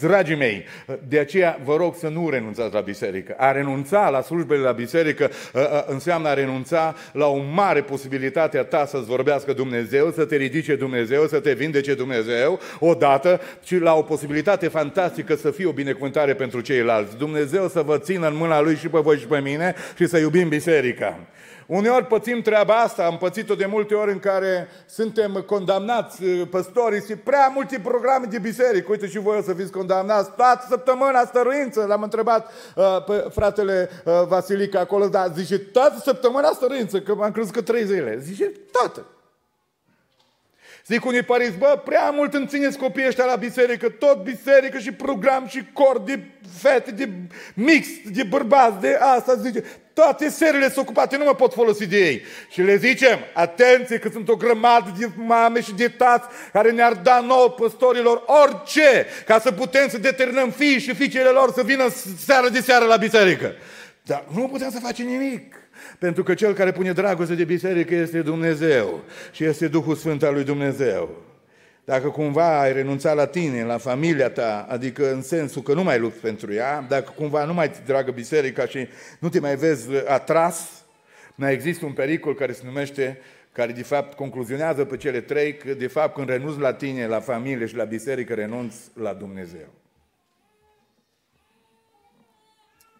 [0.00, 0.64] dragii mei,
[1.08, 3.34] de aceea vă rog să nu renunțați la biserică.
[3.38, 8.58] A renunța la slujbele la biserică uh, uh, înseamnă a renunța la o mare posibilitate
[8.58, 13.78] a ta să-ți vorbească Dumnezeu, să te ridice Dumnezeu, să te vindece Dumnezeu odată și
[13.78, 17.16] la o posibilitate fantastică să fie o binecuvântare pentru ceilalți.
[17.16, 19.55] Dumnezeu să vă țină în mâna Lui și pe voi și pe mine
[19.96, 21.18] și să iubim biserica.
[21.66, 27.04] Uneori pățim treaba asta, am pățit-o de multe ori în care suntem condamnați, uh, păstorii,
[27.04, 28.86] și prea multe programe de biserică.
[28.90, 31.84] Uite și voi o să fiți condamnați toată săptămâna stăruință.
[31.88, 37.32] L-am întrebat uh, pe fratele uh, Vasilica acolo, dar zice, toată săptămâna stăruință, că m-am
[37.32, 38.18] crezut că trei zile.
[38.22, 39.06] Zice, toată.
[40.86, 44.92] Zic unii părinți, bă, prea mult îmi țineți copiii ăștia la biserică, tot biserică și
[44.92, 46.20] program și cor de
[46.58, 47.08] fete, de
[47.54, 51.96] mix, de bărbați, de asta, zice, toate serile sunt ocupate, nu mă pot folosi de
[51.96, 52.22] ei.
[52.50, 56.92] Și le zicem, atenție că sunt o grămadă de mame și de tați care ne-ar
[56.92, 61.84] da nouă păstorilor orice ca să putem să determinăm fiii și fiicele lor să vină
[62.24, 63.54] seară de seară la biserică.
[64.02, 65.65] Dar nu putem să facem nimic.
[65.98, 69.00] Pentru că cel care pune dragoste de biserică este Dumnezeu
[69.32, 71.10] și este Duhul Sfânt al lui Dumnezeu.
[71.84, 75.98] Dacă cumva ai renunțat la tine, la familia ta, adică în sensul că nu mai
[75.98, 79.88] lupți pentru ea, dacă cumva nu mai ți dragă biserica și nu te mai vezi
[80.06, 80.84] atras,
[81.34, 83.18] mai există un pericol care se numește,
[83.52, 87.20] care de fapt concluzionează pe cele trei, că de fapt când renunți la tine, la
[87.20, 89.68] familie și la biserică, renunți la Dumnezeu.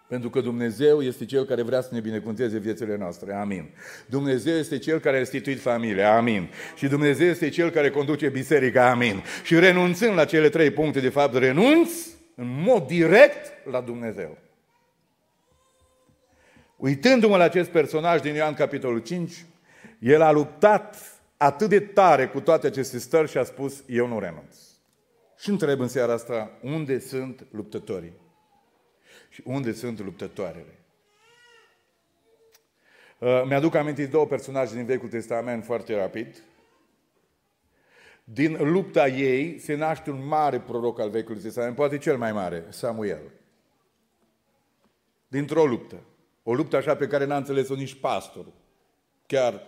[0.09, 3.35] Pentru că Dumnezeu este Cel care vrea să ne binecuvânteze viețile noastre.
[3.35, 3.71] Amin.
[4.07, 6.16] Dumnezeu este Cel care a restituit familia.
[6.16, 6.51] Amin.
[6.75, 8.90] Și Dumnezeu este Cel care conduce biserica.
[8.90, 9.23] Amin.
[9.42, 11.90] Și renunțând la cele trei puncte, de fapt, renunț
[12.35, 14.38] în mod direct la Dumnezeu.
[16.77, 19.45] Uitându-mă la acest personaj din Ioan capitolul 5,
[19.99, 20.97] el a luptat
[21.37, 24.57] atât de tare cu toate aceste stări și a spus, eu nu renunț.
[25.38, 28.12] Și întreb în seara asta, unde sunt luptătorii?
[29.37, 30.79] Și unde sunt luptătoarele?
[33.18, 36.42] Uh, mi-aduc aminte două personaje din Vechiul Testament foarte rapid.
[38.25, 42.64] Din lupta ei se naște un mare proroc al Vechiului Testament, poate cel mai mare,
[42.68, 43.20] Samuel.
[45.29, 45.96] Dintr-o luptă.
[46.42, 48.55] O luptă așa pe care n-a înțeles-o nici pastorul.
[49.27, 49.61] Chiar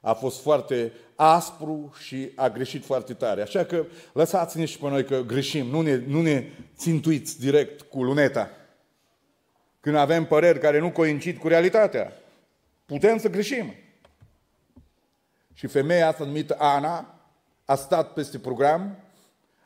[0.00, 3.42] a fost foarte aspru și a greșit foarte tare.
[3.42, 8.02] Așa că lăsați-ne și pe noi că greșim, nu ne, nu ne țintuiți direct cu
[8.02, 8.50] luneta.
[9.80, 12.12] Când avem păreri care nu coincid cu realitatea,
[12.86, 13.74] putem să greșim.
[15.54, 17.20] Și femeia asta numită Ana
[17.64, 18.98] a stat peste program,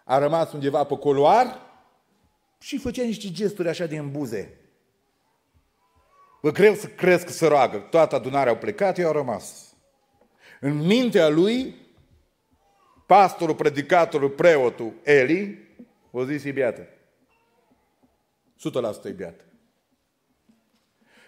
[0.04, 1.60] a rămas undeva pe coloar
[2.60, 4.58] și făcea niște gesturi așa din buze.
[6.40, 7.78] Vă greu să crezi că se roagă.
[7.78, 9.74] Toată adunarea au plecat, eu au rămas.
[10.60, 11.74] În mintea lui,
[13.06, 15.68] pastorul, predicatorul, preotul Eli,
[16.10, 16.88] o zis, e beată.
[19.02, 19.44] 100% e beată.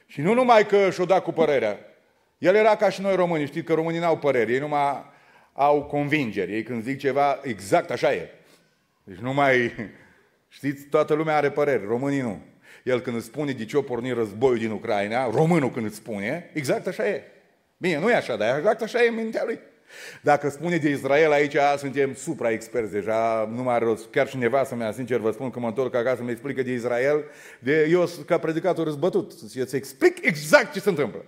[0.07, 1.79] Și nu numai că și-o dat cu părerea.
[2.39, 3.47] El era ca și noi români.
[3.47, 4.53] Știți că românii n-au păreri.
[4.53, 5.05] Ei numai
[5.53, 6.53] au convingeri.
[6.53, 8.31] Ei când zic ceva, exact așa e.
[9.05, 9.73] Deci nu mai...
[10.49, 12.41] Știți, toată lumea are păreri, românii nu.
[12.83, 16.51] El când îți spune de ce o porni războiul din Ucraina, românul când îți spune,
[16.53, 17.23] exact așa e.
[17.77, 19.59] Bine, nu e așa, dar exact așa e în mintea lui.
[20.21, 24.11] Dacă spune de Israel aici, suntem supra-experți deja, nu mai are rost.
[24.11, 27.25] Chiar și nevastă mea, sincer vă spun că mă întorc acasă, mi explică de Israel,
[27.59, 29.33] de eu ca predicator răzbătut,
[29.67, 31.25] să explic exact ce se întâmplă.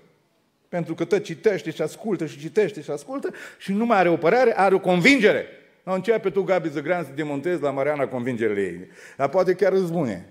[0.68, 4.16] Pentru că tot citește și ascultă și citește și ascultă și nu mai are o
[4.16, 5.46] părere, are o convingere.
[5.88, 8.88] Nu începe tu, Gabi Zăgrean, să demontezi la Mariana convingerile ei.
[9.16, 10.28] Dar poate chiar îți bune.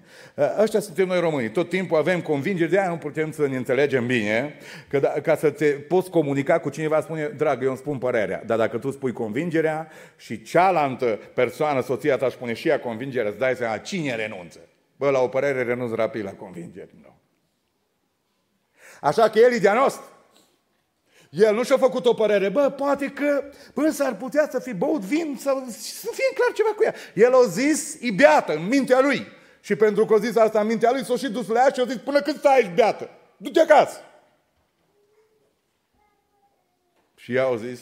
[0.59, 1.49] Ăștia suntem noi românii.
[1.49, 4.55] Tot timpul avem convingeri, de aia nu putem să ne înțelegem bine.
[4.87, 8.43] Că da, ca să te poți comunica cu cineva, spune, dragă, eu îmi spun părerea.
[8.45, 13.29] Dar dacă tu spui convingerea și cealaltă persoană, soția ta, își spune și ea convingerea,
[13.29, 14.59] îți dai seama cine renunță.
[14.97, 16.93] Bă, la o părere renunț rapid la convingeri.
[17.01, 17.15] Nu.
[19.01, 20.16] Așa că el e de-a nostru.
[21.29, 25.01] El nu și-a făcut o părere, bă, poate că, bă, s-ar putea să fi băut
[25.01, 26.95] vin sau să fie clar ceva cu ea.
[27.13, 29.27] El a zis, e beată, în mintea lui.
[29.61, 31.79] Și pentru că a zis asta în mintea lui, s-a și dus la ea și
[31.79, 33.09] a zis, până când stai aici beată?
[33.37, 34.01] Du-te acasă!
[37.15, 37.79] Și ea a zis,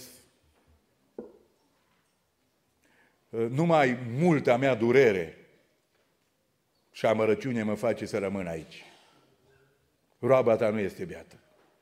[3.29, 5.38] numai multa mea durere
[6.91, 8.84] și amărăciune mă face să rămân aici.
[10.19, 11.36] Roaba ta nu este beată.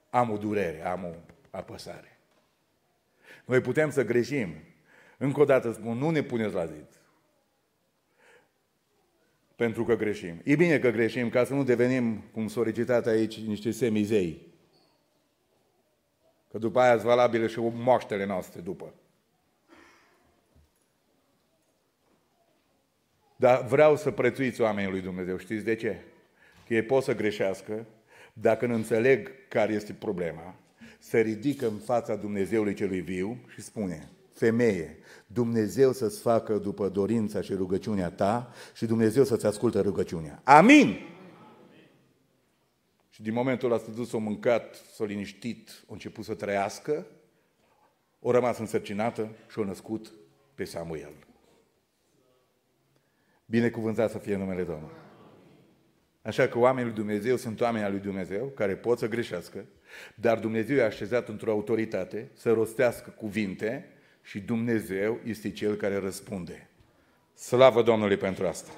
[0.09, 2.17] Am o durere, am o apăsare.
[3.45, 4.53] Noi putem să greșim.
[5.17, 6.87] Încă o dată spun, nu ne puneți la zid.
[9.55, 10.41] Pentru că greșim.
[10.43, 14.47] E bine că greșim ca să nu devenim, cum s-a recitat aici, niște semizei.
[16.51, 18.93] Că după aia sunt valabile și moaștele noastre după.
[23.35, 25.37] Dar vreau să prețuiți oamenii lui Dumnezeu.
[25.37, 26.01] Știți de ce?
[26.67, 27.85] Că ei pot să greșească
[28.33, 30.55] dacă nu înțeleg care este problema
[31.03, 37.41] se ridică în fața Dumnezeului celui viu și spune, femeie, Dumnezeu să-ți facă după dorința
[37.41, 40.41] și rugăciunea ta și Dumnezeu să-ți ascultă rugăciunea.
[40.43, 40.95] Amin!
[43.09, 47.05] Și din momentul ăla s-a dus, s-a mâncat, s-a liniștit, a început să trăiască,
[48.19, 50.13] o rămas însărcinată și a născut
[50.55, 51.13] pe Samuel.
[53.45, 54.95] Binecuvântat să fie numele Domnului.
[56.21, 59.65] Așa că oamenii lui Dumnezeu sunt oameni al lui Dumnezeu care pot să greșească,
[60.15, 63.87] dar Dumnezeu i-a așezat într-o autoritate să rostească cuvinte
[64.21, 66.67] și Dumnezeu este Cel care răspunde.
[67.35, 68.71] Slavă Domnului pentru asta!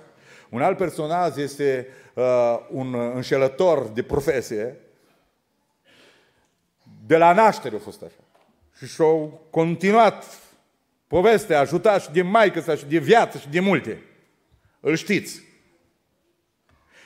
[0.49, 4.75] Un alt personaj este uh, un înșelător de profesie.
[7.05, 8.23] De la naștere a fost așa.
[8.77, 10.39] Și și-au continuat
[11.07, 14.01] povestea, ajutat și de maică sa și de viață și de multe.
[14.79, 15.41] Îl știți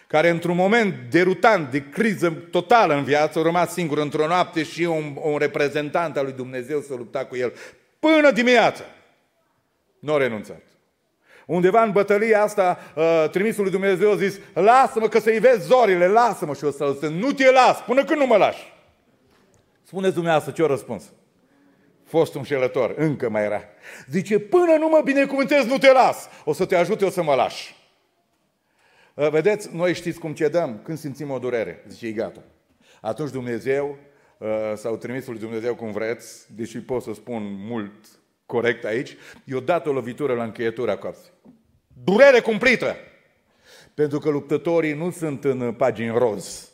[0.10, 4.82] care într-un moment derutant de criză totală în viață a rămas singur într-o noapte și
[4.82, 7.54] un, un reprezentant al lui Dumnezeu să lupta cu el
[8.00, 8.84] până dimineața.
[10.00, 10.62] Nu a renunțat.
[11.46, 16.08] Undeva în bătălia asta, uh, trimisul lui Dumnezeu a zis, lasă-mă că să-i vezi zorile,
[16.08, 18.74] lasă-mă și o să zic, nu te las, până când nu mă lași.
[19.84, 21.04] Spuneți dumneavoastră ce-o răspuns.
[22.06, 23.62] Fost un șelător, încă mai era.
[24.08, 26.30] Zice, până nu mă binecuvântez, nu te las.
[26.44, 27.79] O să te ajute, o să mă lași.
[29.20, 31.84] Ă, vedeți, noi știți cum cedăm când simțim o durere.
[31.88, 32.44] Zice, e gata.
[33.02, 33.98] Atunci Dumnezeu,
[34.42, 37.94] ă, sau trimisul lui Dumnezeu cum vreți, deși pot să spun mult
[38.46, 41.32] corect aici, i-a dat o lovitură la încheietura coapsei.
[42.04, 42.96] Durere cumplită!
[43.94, 46.72] Pentru că luptătorii nu sunt în pagini roz.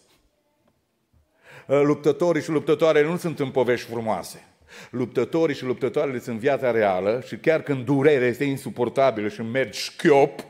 [1.70, 4.44] Ă, luptătorii și luptătoarele nu sunt în povești frumoase.
[4.90, 10.46] Luptătorii și luptătoarele sunt viața reală și chiar când durerea este insuportabilă și mergi șchiop,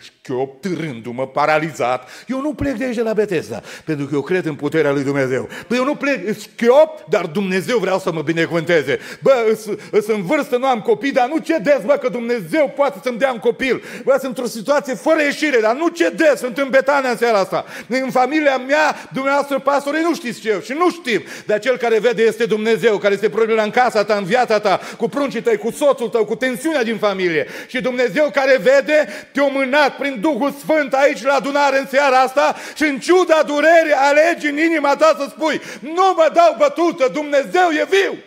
[0.00, 2.08] șchiop, târându-mă, paralizat.
[2.26, 5.02] Eu nu plec de aici de la Betesda, pentru că eu cred în puterea lui
[5.02, 5.48] Dumnezeu.
[5.68, 8.98] Bă, eu nu plec șchiop, dar Dumnezeu vreau să mă binecuvânteze.
[9.22, 9.58] Bă,
[9.92, 13.32] sunt în vârstă, nu am copii, dar nu cedez, bă, că Dumnezeu poate să-mi dea
[13.32, 13.82] un copil.
[14.04, 17.64] Bă, sunt într-o situație fără ieșire, dar nu cedez, sunt în Betania în seara asta.
[17.88, 21.22] În familia mea, dumneavoastră, pastorii, nu știți ce eu și nu știm.
[21.46, 24.80] Dar cel care vede este Dumnezeu, care este problema în casa ta, în viața ta,
[24.96, 27.46] cu pruncii tăi, cu soțul tău, cu tensiunea din familie.
[27.66, 32.20] Și Dumnezeu care vede, te o luminat prin Duhul Sfânt aici la adunare în seara
[32.20, 37.08] asta și în ciuda durerii alegi în inima ta să spui nu mă dau bătută,
[37.12, 38.18] Dumnezeu e viu.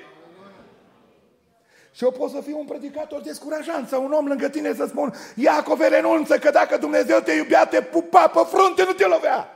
[1.92, 5.14] Și eu pot să fiu un predicator descurajant sau un om lângă tine să spun
[5.36, 9.52] Iacove renunță că dacă Dumnezeu te iubea, te pupa pe frunte, nu te lovea.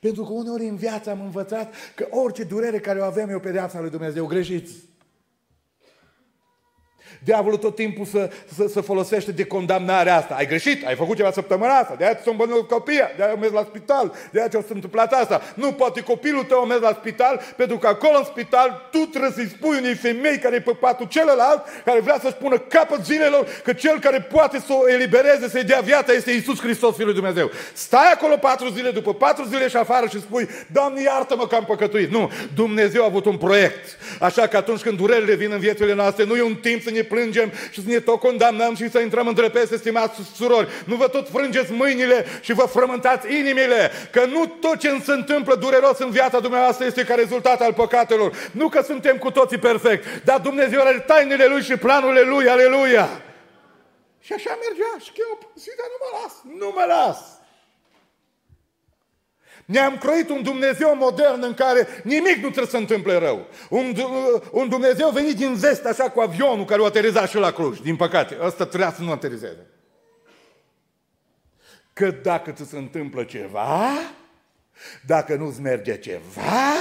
[0.00, 3.38] Pentru că uneori în viață am învățat că orice durere care o avem e o
[3.38, 4.26] pedeapsă lui Dumnezeu.
[4.26, 4.72] Greșiți!
[7.24, 10.34] Diavolul tot timpul să, să, să folosește de condamnarea asta.
[10.34, 13.34] Ai greșit, ai făcut ceva săptămâna asta, de aia ți s-a îmbănut copia, de aia
[13.34, 15.42] mers la spital, de aia ce s-a întâmplat asta.
[15.54, 19.48] Nu, poate copilul tău mers la spital, pentru că acolo în spital tu trebuie să-i
[19.48, 23.72] spui unei femei care e pe patul celălalt, care vrea să-și pună capăt zilelor, că
[23.72, 27.50] cel care poate să o elibereze, să-i dea viața, este Isus Hristos, Fiul lui Dumnezeu.
[27.72, 31.64] Stai acolo patru zile, după patru zile și afară și spui, Doamne, iartă-mă că am
[31.64, 32.10] păcătuit.
[32.10, 33.96] Nu, Dumnezeu a avut un proiect.
[34.20, 37.02] Așa că atunci când durerile vin în viețile noastre, nu e un timp să ne
[37.08, 40.68] plângem și să ne tot condamnăm și să intrăm între peste, stimați surori.
[40.84, 45.54] Nu vă tot frângeți mâinile și vă frământați inimile, că nu tot ce se întâmplă
[45.54, 48.32] dureros în viața dumneavoastră este ca rezultat al păcatelor.
[48.52, 53.08] Nu că suntem cu toții perfect, dar Dumnezeu are tainele Lui și planurile Lui, aleluia!
[54.20, 57.37] Și așa mergea, șchiop, zic, dar nu mă las, nu mă las.
[59.68, 63.46] Ne-am croit un Dumnezeu modern în care nimic nu trebuie să întâmple rău.
[63.70, 63.94] Un,
[64.50, 67.80] un Dumnezeu venit din vest, așa cu avionul care o ateriza și la Cluj.
[67.80, 69.66] Din păcate, ăsta trebuia să nu aterizeze.
[71.92, 73.88] Că dacă ți se întâmplă ceva,
[75.06, 76.72] dacă nu-ți merge ceva,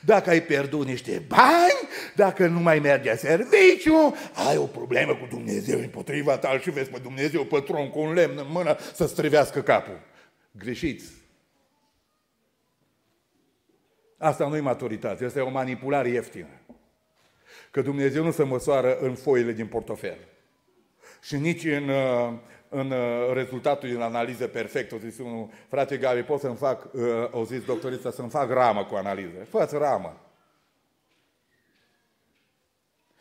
[0.00, 4.16] dacă ai pierdut niște bani, dacă nu mai merge serviciu,
[4.48, 8.38] ai o problemă cu Dumnezeu împotriva ta și vezi pe Dumnezeu pătron cu un lemn
[8.38, 10.00] în mână să strivească capul.
[10.58, 11.21] Greșiți.
[14.22, 16.60] Asta nu e maturitate, asta e o manipulare ieftină.
[17.70, 20.18] Că Dumnezeu nu se măsoară în foile din portofel.
[21.22, 22.32] Și nici în, uh,
[22.68, 24.92] în uh, rezultatul din analiză perfect.
[24.92, 28.84] O zis unul, frate Gabi, pot să-mi fac, uh, o zis doctorița, să-mi fac ramă
[28.84, 29.44] cu analiză.
[29.48, 30.20] Fă-ți ramă.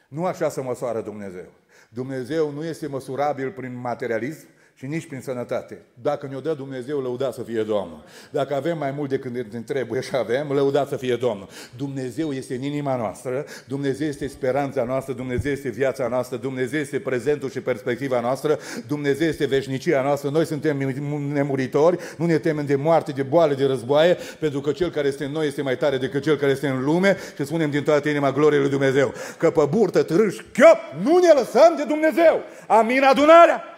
[0.07, 1.47] Nu așa se măsoară Dumnezeu.
[1.89, 4.47] Dumnezeu nu este măsurabil prin materialism,
[4.81, 5.81] și nici prin sănătate.
[6.01, 8.03] Dacă ne-o dă Dumnezeu, lăuda să fie Domnul.
[8.31, 11.47] Dacă avem mai mult decât ne trebuie și avem, lăuda să fie Domnul.
[11.77, 16.99] Dumnezeu este în inima noastră, Dumnezeu este speranța noastră, Dumnezeu este viața noastră, Dumnezeu este
[16.99, 20.29] prezentul și perspectiva noastră, Dumnezeu este veșnicia noastră.
[20.29, 20.77] Noi suntem
[21.33, 25.25] nemuritori, nu ne temem de moarte, de boale, de războaie, pentru că Cel care este
[25.25, 28.09] în noi este mai tare decât Cel care este în lume și spunem din toată
[28.09, 29.13] inima glorie lui Dumnezeu.
[29.37, 32.41] Că pe burtă, târâș, chiop, nu ne lăsăm de Dumnezeu.
[32.67, 33.70] Amin adunarea?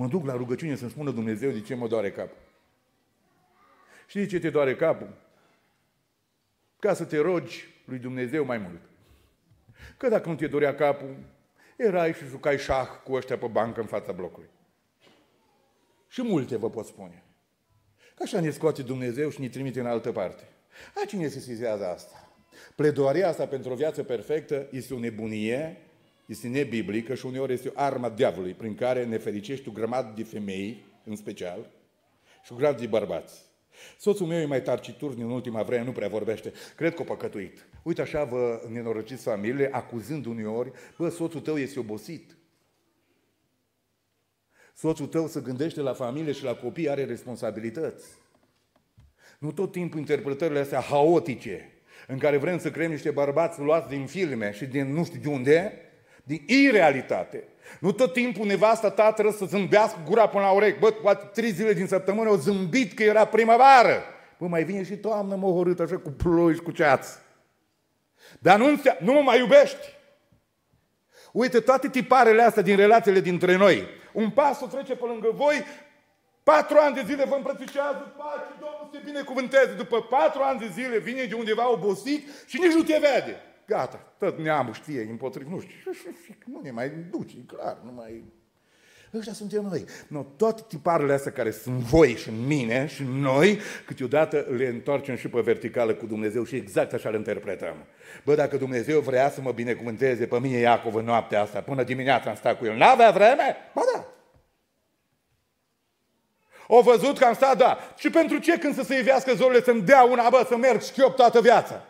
[0.00, 2.36] Mă duc la rugăciune să-mi spună Dumnezeu de ce mă doare capul.
[4.06, 5.16] Știi de ce te doare capul?
[6.78, 8.80] Ca să te rogi lui Dumnezeu mai mult.
[9.96, 11.16] Că dacă nu te dorea capul,
[11.76, 14.48] erai și jucai șah cu ăștia pe bancă în fața blocului.
[16.08, 17.22] Și multe vă pot spune.
[18.14, 20.48] Că așa ne scoate Dumnezeu și ne trimite în altă parte.
[21.02, 22.32] A cine se sizează asta?
[22.76, 25.89] Pledoaria asta pentru o viață perfectă este o nebunie
[26.30, 30.22] este nebiblică și uneori este o arma diavolului prin care ne fericești o grămadă de
[30.22, 31.70] femei, în special,
[32.44, 33.40] și o grămadă de bărbați.
[33.98, 36.52] Soțul meu e mai tarcitur din ultima vreme, nu prea vorbește.
[36.76, 37.66] Cred că o păcătuit.
[37.82, 42.36] Uite așa vă nenorociți familiile, acuzând uneori, bă, soțul tău este obosit.
[44.74, 48.06] Soțul tău se gândește la familie și la copii, are responsabilități.
[49.38, 51.72] Nu tot timpul interpretările astea haotice,
[52.06, 55.28] în care vrem să creăm niște bărbați luați din filme și din nu știu de
[55.28, 55.89] unde,
[56.24, 57.44] din irealitate.
[57.80, 60.78] Nu tot timpul nevasta ta trebuie să zâmbească gura până la urechi.
[60.78, 64.02] Bă, poate trei zile din săptămână o zâmbit că era primăvară.
[64.38, 67.22] Bă, mai vine și toamnă mohorât așa cu ploi și cu ceață.
[68.38, 69.98] Dar nu, nu mă mai iubești.
[71.32, 73.86] Uite, toate tiparele astea din relațiile dintre noi.
[74.12, 75.64] Un pas o trece pe lângă voi,
[76.42, 79.72] patru ani de zile vă îmbrățișează, pace, Domnul se binecuvânteze.
[79.76, 83.42] După patru ani de zile vine de undeva obosit și nici nu te vede.
[83.70, 85.74] Gata, tot neamul știe împotriv, nu știu,
[86.44, 88.24] nu ne mai duce, clar, nu mai...
[89.14, 89.84] Ăștia suntem noi.
[90.08, 94.66] No, toate tiparele astea care sunt voi și în mine și în noi, câteodată le
[94.66, 97.76] întoarcem și pe verticală cu Dumnezeu și exact așa le interpretăm.
[98.24, 102.30] Bă, dacă Dumnezeu vrea să mă binecuvânteze pe mine Iacov în noaptea asta, până dimineața
[102.30, 103.56] am stat cu el, n-avea vreme?
[103.74, 104.06] Ba da.
[106.66, 107.78] O văzut că am stat, da.
[107.96, 111.16] Și pentru ce când să se ivească zorile să-mi dea una, bă, să merg șchiop
[111.16, 111.84] toată viața?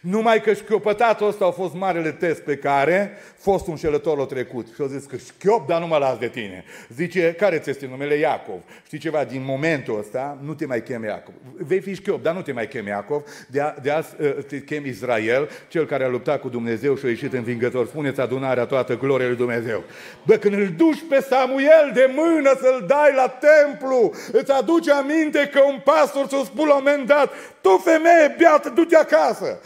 [0.00, 4.66] Numai că șchiopătatul ăsta a fost marele test pe care fost un șelător l-a trecut.
[4.74, 6.64] Și a zis că șchiop, dar nu mă las de tine.
[6.88, 8.14] Zice, care ți este numele?
[8.14, 8.60] Iacov.
[8.86, 11.34] Știi ceva, din momentul ăsta nu te mai chem Iacov.
[11.56, 13.22] Vei fi șchiop, dar nu te mai chem Iacov.
[13.48, 17.04] De, a, de azi uh, te chem Israel, cel care a luptat cu Dumnezeu și
[17.04, 17.86] a ieșit învingător.
[17.86, 19.82] Spuneți adunarea toată gloria lui Dumnezeu.
[20.26, 25.50] Bă, când îl duci pe Samuel de mână să-l dai la templu, îți aduce aminte
[25.52, 29.58] că un pastor ți-a spus la un moment dat, tu femeie beată, du-te acasă.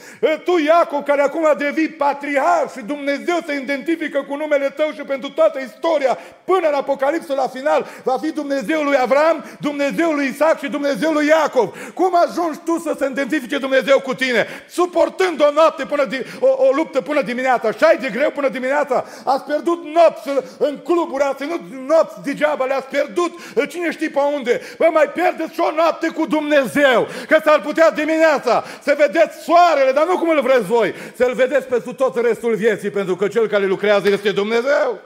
[0.44, 5.30] Tu, Iacov, care acum devii patriarh și Dumnezeu se identifică cu numele tău și pentru
[5.30, 10.58] toată istoria, până în Apocalipsă la final, va fi Dumnezeul lui Avram, Dumnezeul lui Isaac
[10.58, 11.74] și Dumnezeul lui Iacov.
[11.94, 14.46] Cum ajungi tu să se identifice Dumnezeu cu tine?
[14.68, 17.70] Suportând o noapte până di- o, o luptă până dimineața.
[17.70, 19.04] Și șai de greu până dimineața.
[19.24, 20.28] Ați pierdut nopți
[20.58, 23.32] în cluburi, ați ținut nopți degeaba, le-ați pierdut
[23.68, 24.60] cine știe pe unde.
[24.78, 27.06] Vă mai pierdeți și o noapte cu Dumnezeu.
[27.28, 31.66] Că s-ar putea dimineața să vedeți soarele, dar nu cum îl vreți voi, să-l vedeți
[31.66, 35.00] pentru tot restul vieții, pentru că cel care lucrează este Dumnezeu.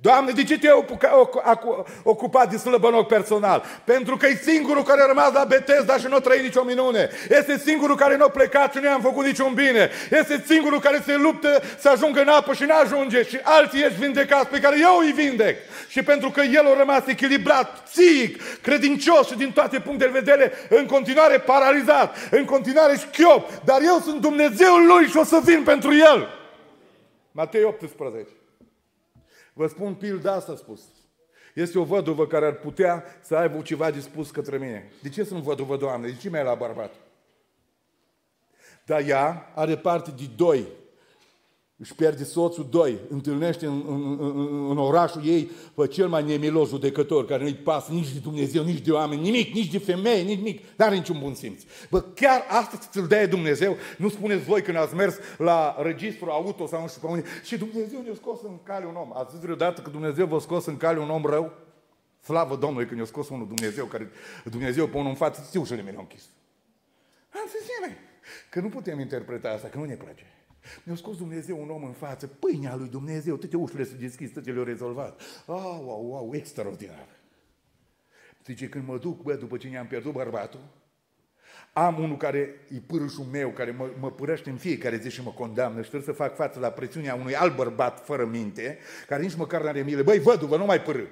[0.00, 0.84] Doamne, de ce te-ai
[2.02, 3.64] ocupat de slăbănoc personal?
[3.84, 7.10] Pentru că e singurul care a rămas la Betesda și nu a trăit nicio minune.
[7.28, 9.90] Este singurul care nu a plecat și nu i-am făcut niciun bine.
[10.10, 13.22] Este singurul care se luptă să ajungă în apă și nu ajunge.
[13.22, 15.56] Și alții ești vindecați pe care eu îi vindec.
[15.88, 20.52] Și pentru că el a rămas echilibrat, psihic, credincios și din toate punctele de vedere,
[20.68, 23.50] în continuare paralizat, în continuare șchiop.
[23.64, 26.28] Dar eu sunt Dumnezeul lui și o să vin pentru el.
[27.32, 28.37] Matei 18.
[29.58, 30.80] Vă spun pilda asta spus.
[31.54, 34.92] Este o văduvă care ar putea să aibă ceva de spus către mine.
[35.02, 36.06] De ce sunt văduvă, Doamne?
[36.06, 36.94] De ce mi-ai la bărbat?
[38.84, 40.66] Dar ea are parte de doi
[41.80, 46.68] își pierde soțul, doi, întâlnește în, în, în, în orașul ei pe cel mai nemilos
[46.68, 50.36] judecător, care nu-i pasă nici de Dumnezeu, nici de oameni, nimic, nici de femei, nici
[50.36, 51.62] nimic, n-are niciun bun simț.
[51.90, 56.66] Bă, chiar asta ți-l dea Dumnezeu, nu spuneți voi când ați mers la registru auto
[56.66, 59.10] sau nu știu pe unde, și Dumnezeu ne-a scos în cale un om.
[59.16, 61.52] Ați zis vreodată că Dumnezeu v-a scos în cale un om rău?
[62.22, 64.10] Slavă Domnului când ne-a scos unul Dumnezeu, care
[64.44, 66.22] Dumnezeu pe unul în față, știu și mi-a închis.
[67.34, 67.66] Am zis,
[68.50, 70.37] că nu putem interpreta asta, că nu ne place.
[70.84, 74.50] Mi-a scos Dumnezeu un om în față, pâinea lui Dumnezeu, toate ușile se deschis, toate
[74.50, 75.20] le-au rezolvat.
[75.46, 77.08] Au, au, au, extraordinar.
[78.44, 80.60] Zice, când mă duc, bă, după ce ne-am pierdut bărbatul,
[81.72, 82.38] am unul care
[82.68, 86.14] e pârâșul meu, care mă, mă părăște în fiecare zi și mă condamnă și trebuie
[86.14, 90.02] să fac față la presiunea unui alt bărbat fără minte, care nici măcar n-are milă.
[90.02, 91.04] Băi, văduvă, nu mai părâ.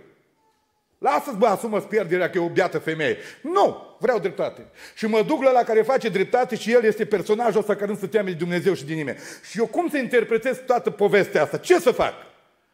[1.09, 3.17] Lasă-ți, bă, asumă-ți pierderea că e o beată femeie.
[3.41, 4.67] Nu, vreau dreptate.
[4.95, 7.97] Și mă duc la la care face dreptate și el este personajul ăsta care nu
[7.97, 9.19] se teame de Dumnezeu și de nimeni.
[9.51, 11.57] Și eu cum să interpretez toată povestea asta?
[11.57, 12.13] Ce să fac?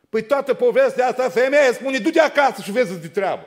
[0.09, 3.47] Păi toată povestea asta, femeie, spune, du-te acasă și vezi de treabă.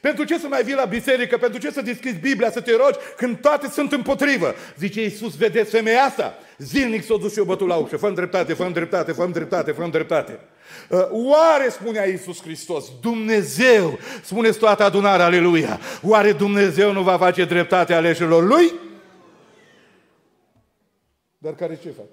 [0.00, 1.36] Pentru ce să mai vii la biserică?
[1.36, 4.54] Pentru ce să deschizi Biblia, să te rogi când toate sunt împotrivă?
[4.78, 6.38] Zice Iisus, vedeți femeia asta?
[6.58, 7.96] Zilnic s-o dus și o bătut la ușă.
[7.96, 10.38] Fă dreptate, fă dreptate, fă dreptate, fă dreptate.
[10.88, 17.44] Uh, oare, spunea Iisus Hristos, Dumnezeu, spuneți toată adunarea, aleluia, oare Dumnezeu nu va face
[17.44, 18.72] dreptate aleșilor Lui?
[21.38, 22.06] Dar care ce fac?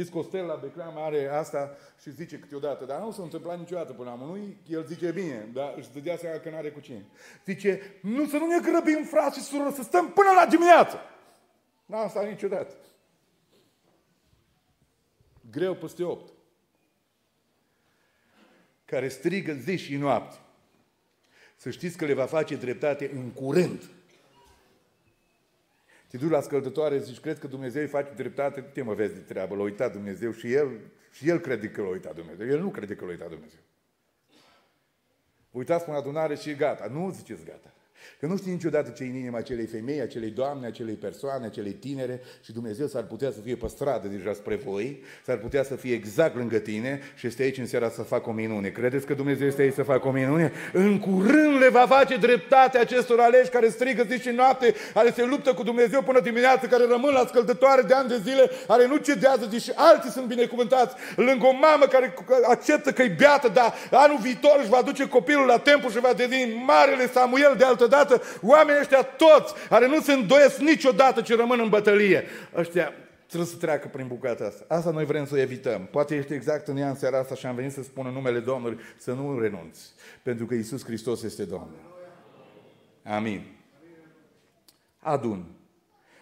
[0.00, 4.10] Știți, Costel la Becleam are asta și zice câteodată, dar nu s-a întâmplat niciodată până
[4.10, 7.06] la nu el zice bine, dar își dădea seama că n-are cu cine.
[7.44, 10.98] Zice, nu să nu ne grăbim, frați și sură, să stăm până la dimineață.
[11.86, 12.74] N-am stat niciodată.
[15.50, 16.32] Greu peste opt.
[18.84, 20.36] Care strigă zi și noapte.
[21.56, 23.82] Să știți că le va face dreptate în curând.
[26.10, 28.60] Te duci la scăldătoare, zici, crezi că Dumnezeu îi face dreptate?
[28.60, 30.80] Te mă vezi de treabă, l-a uitat Dumnezeu și el,
[31.10, 32.46] și el crede că l-a uitat Dumnezeu.
[32.46, 33.60] El nu crede că l-a uitat Dumnezeu.
[35.50, 36.86] Uitați până adunare și gata.
[36.86, 37.72] Nu ziceți gata.
[38.20, 41.72] Că nu știi niciodată ce e în inima acelei femei, acelei doamne, acelei persoane, acelei
[41.72, 45.74] tinere și Dumnezeu s-ar putea să fie pe stradă deja spre voi, s-ar putea să
[45.74, 48.68] fie exact lângă tine și este aici în seara să facă o minune.
[48.68, 50.52] Credeți că Dumnezeu este aici să facă o minune?
[50.72, 55.24] În curând le va face dreptate acestor aleși care strigă zi și noapte, care se
[55.24, 58.96] luptă cu Dumnezeu până dimineață, care rămân la scăldătoare de ani de zile, care nu
[58.96, 62.14] cedează, deși alții sunt binecuvântați, lângă o mamă care
[62.48, 66.12] acceptă că e beată, dar anul viitor își va duce copilul la templu și va
[66.12, 71.34] deveni marele Samuel de altă dată, oamenii ăștia toți, care nu se îndoiesc niciodată ce
[71.34, 72.24] rămân în bătălie,
[72.56, 72.92] ăștia
[73.26, 74.64] trebuie să treacă prin bucata asta.
[74.68, 75.88] Asta noi vrem să o evităm.
[75.90, 78.78] Poate ești exact în ea în seara asta și am venit să spună numele Domnului,
[78.96, 79.92] să nu renunți.
[80.22, 81.80] Pentru că Isus Hristos este Domnul.
[83.02, 83.42] Amin.
[84.98, 85.44] Adun.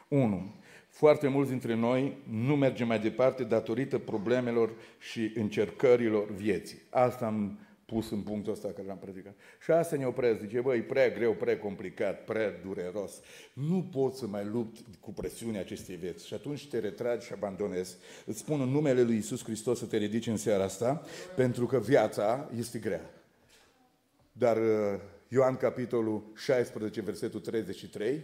[0.08, 0.54] 1.
[0.88, 6.82] Foarte mulți dintre noi nu mergem mai departe datorită problemelor și încercărilor vieții.
[6.90, 7.58] Asta am
[7.92, 9.34] pus în punctul ăsta care l-am predicat.
[9.62, 10.40] Și asta ne opresc.
[10.40, 13.20] Zice, băi, prea greu, prea complicat, prea dureros.
[13.52, 16.26] Nu pot să mai lupt cu presiunea acestei vieți.
[16.26, 17.96] Și atunci te retragi și abandonezi.
[18.24, 21.02] Îți spun în numele lui Isus Hristos să te ridici în seara asta,
[21.36, 23.10] pentru că viața este grea.
[24.32, 28.22] Dar uh, Ioan capitolul 16, versetul 33,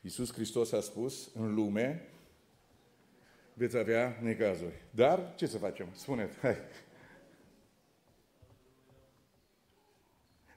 [0.00, 2.08] Iisus Hristos a spus, în lume
[3.52, 4.82] veți avea necazuri.
[4.90, 5.86] Dar ce să facem?
[5.92, 6.56] Spuneți, hai.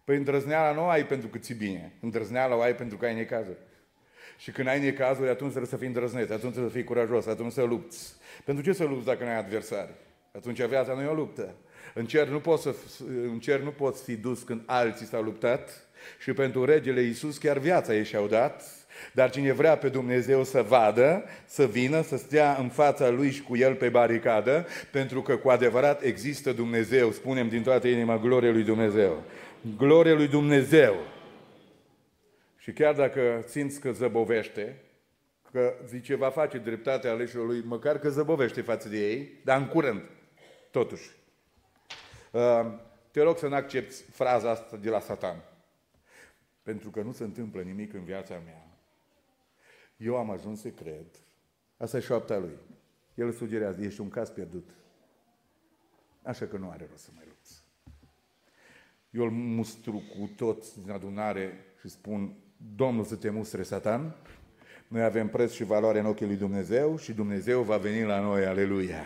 [0.10, 1.92] Păi îndrăzneala nu ai pentru că ți bine.
[2.00, 3.58] Îndrăzneala o ai pentru că ai necazuri.
[4.38, 7.52] Și când ai necazuri, atunci trebuie să fii îndrăzneț, atunci trebuie să fii curajos, atunci
[7.52, 8.14] să lupți.
[8.46, 9.90] Pentru ce să lupți dacă nu ai adversari?
[10.36, 11.56] Atunci viața nu e o luptă.
[11.94, 12.76] În cer nu poți, să,
[13.24, 15.88] în cer nu poți fi dus când alții s-au luptat
[16.20, 18.64] și pentru regele Iisus chiar viața ei și-au dat,
[19.14, 23.42] dar cine vrea pe Dumnezeu să vadă, să vină, să stea în fața lui și
[23.42, 28.52] cu el pe baricadă, pentru că cu adevărat există Dumnezeu, spunem din toată inima, glorie
[28.52, 29.24] lui Dumnezeu.
[29.78, 30.96] Glorie lui Dumnezeu.
[32.58, 34.82] Și chiar dacă simți că zăbovește,
[35.52, 39.68] că zice, va face dreptatea aleșilor lui, măcar că zăbovește față de ei, dar în
[39.68, 40.02] curând,
[40.72, 41.10] totuși.
[42.32, 42.74] Uh,
[43.12, 45.44] te rog să nu accepti fraza asta de la Satan.
[46.64, 48.68] Pentru că nu se întâmplă nimic în viața mea.
[49.98, 51.06] Eu am ajuns să cred.
[51.78, 52.58] Asta e șoapta lui.
[53.16, 54.70] El sugerează, ești un caz pierdut.
[56.24, 57.69] Așa că nu are rost să mai lupți.
[59.10, 62.34] Eu îl mustru cu toți din adunare și spun,
[62.76, 64.16] Domnul să te mustre, Satan,
[64.88, 68.46] noi avem preț și valoare în ochii lui Dumnezeu și Dumnezeu va veni la noi,
[68.46, 69.04] aleluia.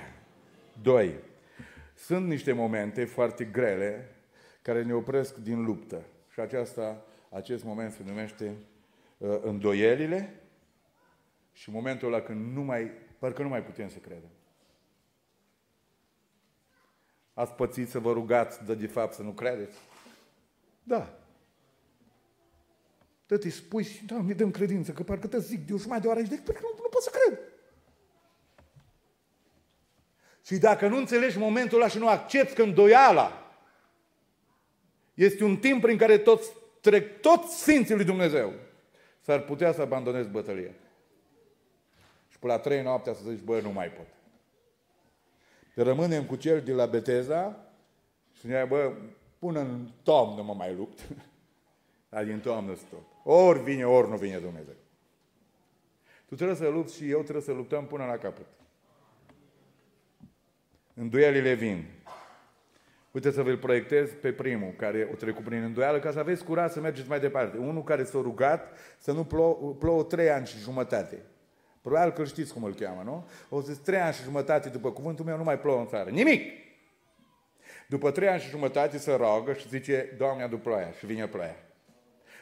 [0.81, 1.13] Doi,
[1.95, 4.09] sunt niște momente foarte grele
[4.61, 6.03] care ne opresc din luptă.
[6.31, 8.55] Și aceasta, acest moment se numește
[9.17, 10.41] uh, îndoielile
[11.51, 14.29] și momentul ăla când nu mai, parcă nu mai putem să credem.
[17.33, 19.77] Ați pățit să vă rugați, de de fapt să nu credeți?
[20.83, 21.17] Da.
[23.25, 26.07] Tăti spui și, da, mi dăm credință, că parcă te zic de o mai de
[26.07, 27.39] oară aici, de nu, nu pot să cred.
[30.45, 33.55] Și dacă nu înțelegi momentul ăla și nu accepti că îndoiala
[35.13, 38.53] este un timp prin care toți trec, toți Sfinții lui Dumnezeu,
[39.21, 40.71] s-ar putea să abandonezi bătălia.
[42.29, 44.07] Și până la trei noaptea să zici, bă, nu mai pot.
[45.73, 47.59] Rămânem cu cel de la Beteza
[48.39, 48.93] și ne bă,
[49.45, 50.99] până în toamnă mă mai lupt.
[52.09, 53.05] Dar din toamnă tot.
[53.23, 54.75] Ori vine, ori nu vine Dumnezeu.
[56.25, 58.45] Tu trebuie să lupți și eu trebuie să luptăm până la capăt.
[60.93, 61.85] Îndoielile vin.
[63.11, 66.71] Uite să vă proiectez pe primul care o trecut prin îndoială ca să aveți curaj
[66.71, 67.57] să mergeți mai departe.
[67.57, 71.21] Unul care s-a rugat să nu plouă, plouă trei ani și jumătate.
[71.81, 73.27] Probabil că știți cum îl cheamă, nu?
[73.49, 76.09] O zis trei ani și jumătate după cuvântul meu nu mai plouă în țară.
[76.09, 76.41] Nimic!
[77.93, 81.55] După trei ani și jumătate se roagă și zice, Doamne, adu ploaia și vine ploaia.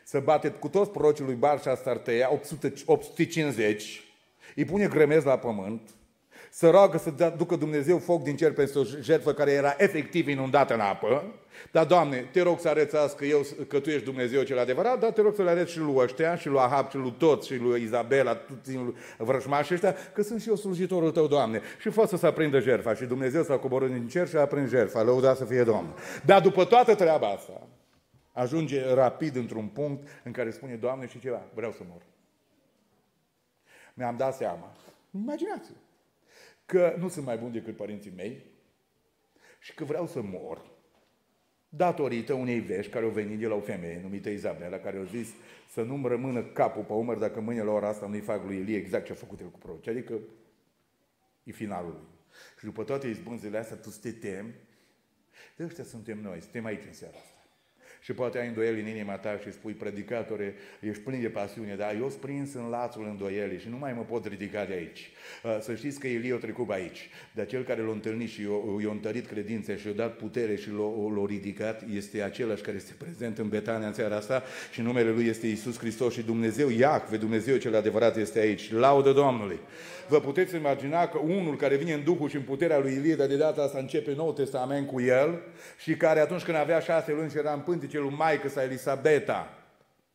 [0.04, 2.30] Să bate cu toți prorocii lui Bar și Astarteia,
[2.86, 4.04] 850,
[4.56, 5.90] îi pune grămezi la pământ,
[6.52, 10.74] să roagă să ducă Dumnezeu foc din cer pentru o jertfă care era efectiv inundată
[10.74, 11.36] în apă.
[11.72, 15.00] Dar, Doamne, te rog să arăți azi că, eu, că Tu ești Dumnezeu cel adevărat,
[15.00, 17.48] dar te rog să le arăți și lui ăștia, și lui Ahab, și lui toți,
[17.48, 18.80] și lui Izabela, toți
[19.18, 21.62] vrăjmașii ăștia, că sunt și eu slujitorul Tău, Doamne.
[21.80, 22.94] Și fă să se aprindă jertfa.
[22.94, 25.02] Și Dumnezeu s-a coborât din cer și a aprins jertfa.
[25.02, 25.94] Lăuda să fie Domnul.
[26.26, 27.68] Dar după toată treaba asta,
[28.32, 32.02] ajunge rapid într-un punct în care spune, Doamne, și ceva, vreau să mor.
[33.94, 34.76] Mi-am dat seama.
[35.12, 35.78] Imaginați-vă
[36.72, 38.46] că nu sunt mai bun decât părinții mei
[39.60, 40.62] și că vreau să mor
[41.74, 45.30] datorită unei vești care au venit de la o femeie numită Izabela, care au zis
[45.70, 48.78] să nu-mi rămână capul pe umăr dacă mâine la ora asta nu-i fac lui Elie
[48.78, 49.88] exact ce a făcut el cu proroci.
[49.88, 50.20] Adică
[51.44, 52.08] e finalul lui.
[52.58, 54.54] Și după toate izbânzile astea, tu să te temi,
[55.56, 57.41] de ăștia suntem noi, suntem aici în seara asta
[58.02, 61.96] și poate ai îndoieli în inima ta și spui, predicatore, ești plin de pasiune, dar
[61.96, 65.10] eu sunt prins în lațul îndoielii și nu mai mă pot ridica de aici.
[65.44, 68.42] Uh, să știți că Ilie a trecut aici, dar cel care l-a întâlnit și
[68.84, 70.70] i-a întărit credința și i-a dat putere și
[71.16, 75.26] l-a ridicat, este același care este prezent în Betania în seara asta și numele lui
[75.26, 78.72] este Isus Hristos și Dumnezeu, Iacve, Dumnezeu cel adevărat este aici.
[78.72, 79.60] Laudă Domnului!
[80.12, 83.28] Vă puteți imagina că unul care vine în Duhul și în puterea lui Ilie, dar
[83.28, 85.42] de data asta începe Nou Testament cu el
[85.78, 87.60] și care atunci când avea șase luni și era în
[87.92, 89.54] pântece lui Maică sa Elisabeta,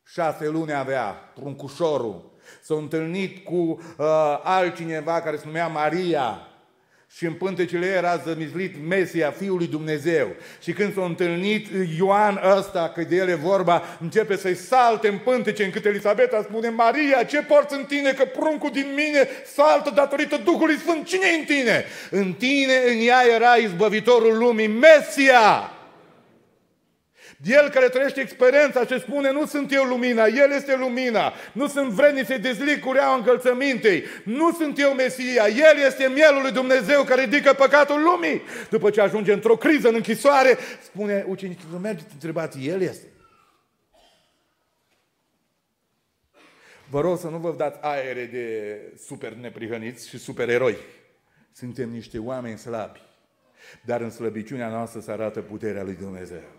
[0.07, 1.05] șase luni avea,
[1.35, 4.07] pruncușorul, S-a întâlnit cu uh,
[4.43, 6.49] altcineva care se numea Maria
[7.11, 10.29] și în pântecele era zămizlit Mesia, Fiul lui Dumnezeu.
[10.63, 11.67] Și când s-a întâlnit
[11.99, 16.69] Ioan ăsta, că de el e vorba, începe să-i salte în pântece, încât Elisabeta spune,
[16.69, 21.07] Maria, ce porți în tine, că pruncul din mine saltă datorită Duhului Sfânt.
[21.07, 21.85] cine în tine?
[22.11, 25.71] În tine, în ea era izbăvitorul lumii, Mesia.
[27.45, 31.33] El care trăiește experiența și spune, nu sunt eu lumina, El este lumina.
[31.53, 34.05] Nu sunt vrednic să-i dezlic cureaua încălțămintei.
[34.25, 38.43] Nu sunt eu Mesia, El este mielul lui Dumnezeu care ridică păcatul lumii.
[38.71, 43.07] După ce ajunge într-o criză, în închisoare, spune ucenicii, nu mergeți, întrebați, El este.
[46.91, 50.77] Vă rog să nu vă dați aere de super neprihăniți și super eroi.
[51.53, 53.01] Suntem niște oameni slabi.
[53.85, 56.56] Dar în slăbiciunea noastră se arată puterea lui Dumnezeu.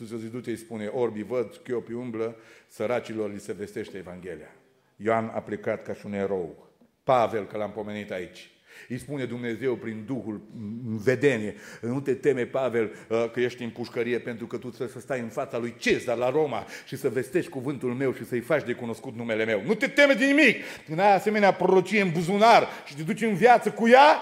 [0.00, 2.36] Iisus o zi du îi spune, orbi văd, chiopii umblă,
[2.68, 4.54] săracilor li se vestește Evanghelia.
[4.96, 6.68] Ioan a plecat ca și un erou.
[7.04, 8.50] Pavel, că l-am pomenit aici.
[8.88, 10.40] Îi spune Dumnezeu prin Duhul,
[10.86, 14.88] în vedenie, nu te teme, Pavel, uh, că ești în pușcărie, pentru că tu trebuie
[14.88, 18.40] să stai în fața lui Cezar la Roma și să vestești cuvântul meu și să-i
[18.40, 19.62] faci de cunoscut numele meu.
[19.66, 20.56] Nu te teme de nimic!
[20.86, 24.16] Când ai asemenea prorocie în buzunar și te duci în viață cu ea,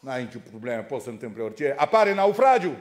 [0.00, 1.74] n-ai nicio problemă, poți să întâmple orice.
[1.76, 2.76] Apare naufragiu,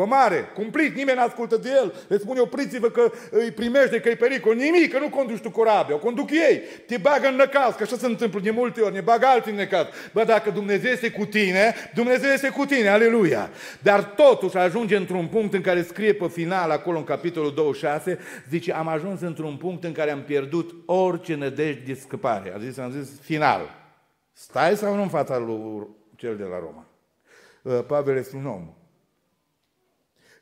[0.00, 1.94] pe mare, cumplit, nimeni nu ascultă de el.
[2.08, 4.54] Le spune, opriți-vă că îi primește, că e pericol.
[4.54, 6.62] Nimic, că nu conduci tu corabia, o conduc ei.
[6.86, 9.56] Te bagă în năcaz, că așa se întâmplă de multe ori, ne bagă alții în
[9.56, 9.86] năcaz.
[10.12, 13.50] Bă, dacă Dumnezeu este cu tine, Dumnezeu este cu tine, aleluia.
[13.82, 18.72] Dar totuși ajunge într-un punct în care scrie pe final, acolo în capitolul 26, zice,
[18.72, 22.52] am ajuns într-un punct în care am pierdut orice nădejde de scăpare.
[22.54, 23.60] A zis, am zis, final.
[24.32, 25.86] Stai sau nu în fața lui
[26.16, 26.86] cel de la Roma?
[27.62, 28.74] Uh, Pavel este un om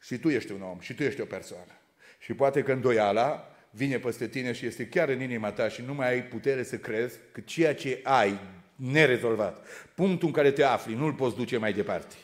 [0.09, 1.73] și tu ești un om, și tu ești o persoană.
[2.19, 5.95] Și poate că îndoiala vine peste tine și este chiar în inima ta și nu
[5.95, 8.39] mai ai putere să crezi că ceea ce ai
[8.77, 12.15] nerezolvat, punctul în care te afli, nu-l poți duce mai departe.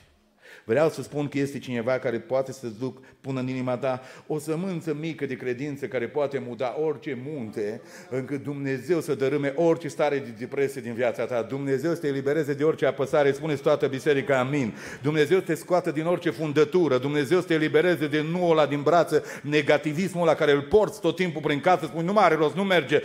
[0.65, 4.39] Vreau să spun că este cineva care poate să-ți duc, pună în inima ta o
[4.39, 10.19] sămânță mică de credință care poate muda orice munte, încât Dumnezeu să dărâme orice stare
[10.19, 11.43] de depresie din viața ta.
[11.43, 14.75] Dumnezeu să te elibereze de orice apăsare, spuneți toată biserica, amin.
[15.03, 18.83] Dumnezeu să te scoată din orice fundătură, Dumnezeu să te elibereze de nu ăla din
[18.83, 22.55] brață, negativismul la care îl porți tot timpul prin casă, spui, nu mai are rost,
[22.55, 23.01] nu merge.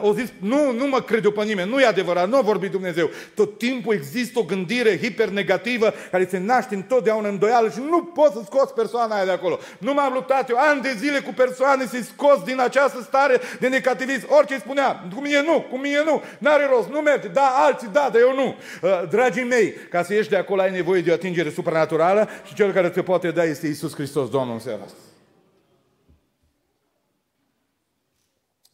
[0.00, 2.70] O zis, nu, nu mă cred eu pe nimeni, nu e adevărat, nu a vorbit
[2.70, 3.10] Dumnezeu.
[3.34, 8.40] Tot timpul există o gândire hipernegativă care se naște întotdeauna îndoială și nu pot să
[8.44, 9.58] scoți persoana aia de acolo.
[9.78, 13.68] Nu m-am luptat eu ani de zile cu persoane să-i scos din această stare de
[13.68, 14.26] negativism.
[14.28, 17.88] Orice îi spunea, cu mine nu, cu mine nu, n-are rost, nu merge, da, alții
[17.88, 18.56] da, dar eu nu.
[18.82, 22.54] Uh, dragii mei, ca să ieși de acolo ai nevoie de o atingere supranaturală și
[22.54, 24.98] cel care te poate da este Isus Hristos, Domnul în seara asta.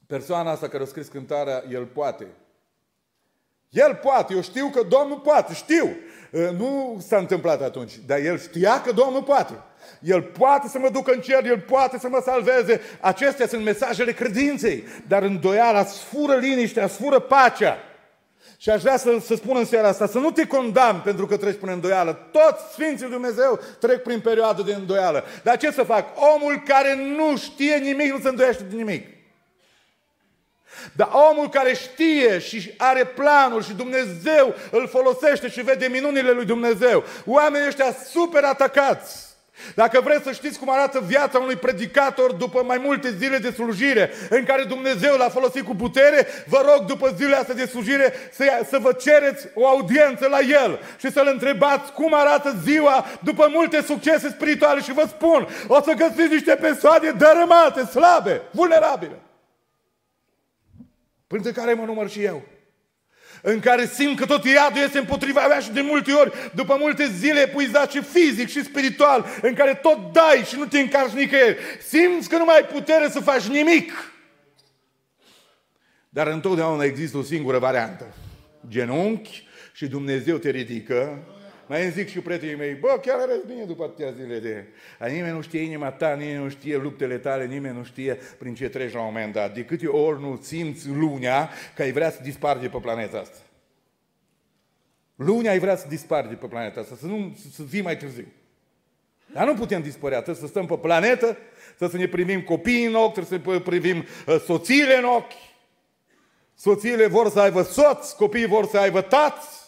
[0.06, 2.26] Persoana asta care a scris cântarea, El poate.
[3.70, 5.96] El poate, eu știu că Domnul poate, știu.
[6.34, 9.52] Ă, nu s-a întâmplat atunci, dar el știa că Domnul poate.
[10.00, 12.80] El poate să mă ducă în cer, El poate să mă salveze.
[13.00, 14.84] Acestea sunt mesajele credinței.
[15.08, 17.78] Dar îndoiala sfură liniștea, sfură pacea.
[18.58, 21.36] Și aș vrea să, să spun în seara asta, să nu te condamn pentru că
[21.36, 22.12] treci prin îndoială.
[22.12, 25.24] Toți Sfinții Dumnezeu trec prin perioadă de îndoială.
[25.42, 26.06] Dar ce să fac?
[26.34, 29.15] Omul care nu știe nimic, nu se îndoiește de nimic.
[30.92, 36.44] Dar omul care știe și are planul și Dumnezeu îl folosește și vede minunile lui
[36.44, 39.26] Dumnezeu, oamenii ăștia super atacați.
[39.74, 44.10] Dacă vreți să știți cum arată viața unui predicator după mai multe zile de slujire
[44.30, 48.44] în care Dumnezeu l-a folosit cu putere, vă rog după zilele astea de slujire să,
[48.68, 53.82] să vă cereți o audiență la el și să-l întrebați cum arată ziua după multe
[53.82, 59.20] succese spirituale și vă spun, o să găsiți niște persoane dărâmate, slabe, vulnerabile
[61.26, 62.44] printre care mă număr și eu,
[63.42, 67.06] în care simt că tot iadul este împotriva mea și de multe ori, după multe
[67.06, 71.58] zile epuizat și fizic și spiritual, în care tot dai și nu te încarci nicăieri,
[71.88, 73.92] simți că nu mai ai putere să faci nimic.
[76.08, 78.14] Dar întotdeauna există o singură variantă.
[78.68, 81.22] Genunchi și Dumnezeu te ridică
[81.66, 84.66] mai îmi zic și prietenii mei, bă, chiar arăți bine după atâtea zile de...
[84.98, 88.54] A, nimeni nu știe inima ta, nimeni nu știe luptele tale, nimeni nu știe prin
[88.54, 89.54] ce treci la un moment dat.
[89.54, 93.38] De câte ori nu simți lunea că ai vrea să dispari de pe planeta asta.
[95.16, 98.26] Lunea ai vrea să dispari de pe planeta asta, să, nu, să vii mai târziu.
[99.32, 101.36] Dar nu putem dispărea, trebuie să stăm pe planetă,
[101.66, 105.32] trebuie să ne privim copiii în ochi, trebuie să privim uh, soțiile în ochi.
[106.54, 109.65] Soțiile vor să aibă soți, copiii vor să aibă tați.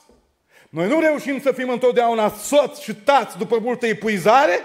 [0.71, 4.59] Noi nu reușim să fim întotdeauna soți și tați după multă epuizare.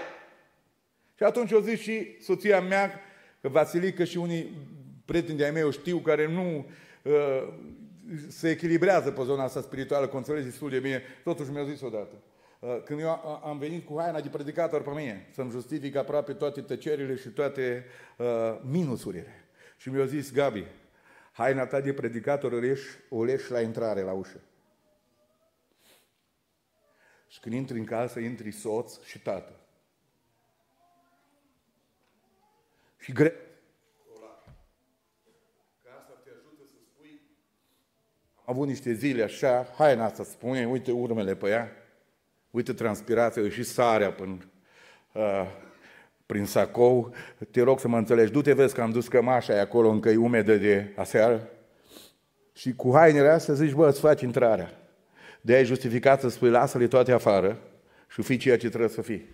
[1.16, 3.00] Și atunci o zis și soția mea,
[3.40, 4.56] că Vasilică și unii
[5.04, 6.66] prieteni de-ai mei, eu știu, care nu
[7.02, 7.52] uh,
[8.28, 12.14] se echilibrează pe zona asta spirituală, că înțelegi destul de bine, totuși mi-a zis odată.
[12.58, 16.60] Uh, când eu am venit cu haina de predicator pe mine, să-mi justific aproape toate
[16.60, 17.84] tăcerile și toate
[18.16, 18.26] uh,
[18.70, 19.44] minusurile.
[19.76, 20.66] Și mi-a zis, Gabi,
[21.32, 24.40] haina ta de predicator o leși, o leși la intrare, la ușă.
[27.34, 29.52] Și când intri în casă, intri soț și tată.
[32.98, 33.32] Și greu.
[38.34, 41.70] Am avut niște zile așa, haina asta spune, uite urmele pe ea,
[42.50, 44.38] uite transpirația și sarea până
[45.12, 45.46] uh,
[46.26, 47.14] prin sacou,
[47.50, 50.56] te rog să mă înțelegi, du-te vezi că am dus cămașa acolo încă e umedă
[50.56, 51.48] de aseară
[52.52, 54.83] și cu hainele astea zici, bă, îți faci intrarea.
[55.44, 57.58] De ai justificat să spui, lasă-le toate afară
[58.08, 59.28] și fii ceea ce trebuie să fii.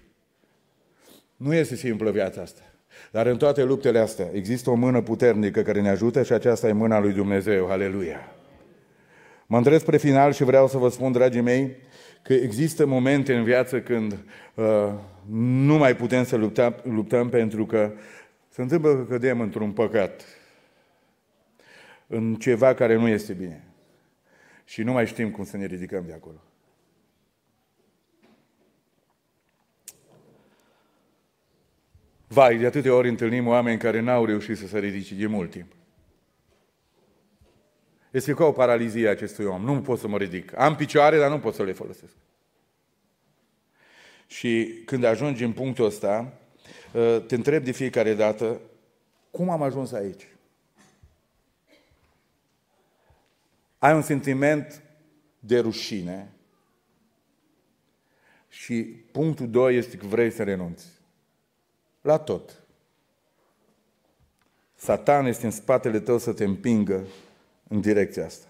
[1.37, 2.63] Nu este simplă viața asta.
[3.11, 6.73] Dar în toate luptele astea există o mână puternică care ne ajută și aceasta e
[6.73, 7.71] mâna lui Dumnezeu.
[7.71, 8.33] Aleluia!
[9.47, 11.77] Mă îndrept spre final și vreau să vă spun, dragii mei,
[12.23, 14.19] că există momente în viață când
[14.55, 14.93] uh,
[15.31, 17.93] nu mai putem să luptăm, luptăm pentru că
[18.49, 20.25] se întâmplă că cădem într-un păcat,
[22.07, 23.70] în ceva care nu este bine.
[24.71, 26.43] Și nu mai știm cum să ne ridicăm de acolo.
[32.27, 35.73] Vai, de atâtea ori întâlnim oameni care n-au reușit să se ridice de mult timp.
[38.11, 39.63] Este ca o paralizie a acestui om.
[39.63, 40.59] Nu pot să mă ridic.
[40.59, 42.15] Am picioare, dar nu pot să le folosesc.
[44.27, 46.39] Și când ajungi în punctul ăsta,
[46.95, 48.61] ă, te întreb de fiecare dată,
[49.31, 50.27] cum am ajuns aici?
[53.81, 54.83] Ai un sentiment
[55.39, 56.33] de rușine
[58.49, 60.87] și punctul doi este că vrei să renunți.
[62.01, 62.63] La tot.
[64.75, 67.07] Satan este în spatele tău să te împingă
[67.69, 68.47] în direcția asta.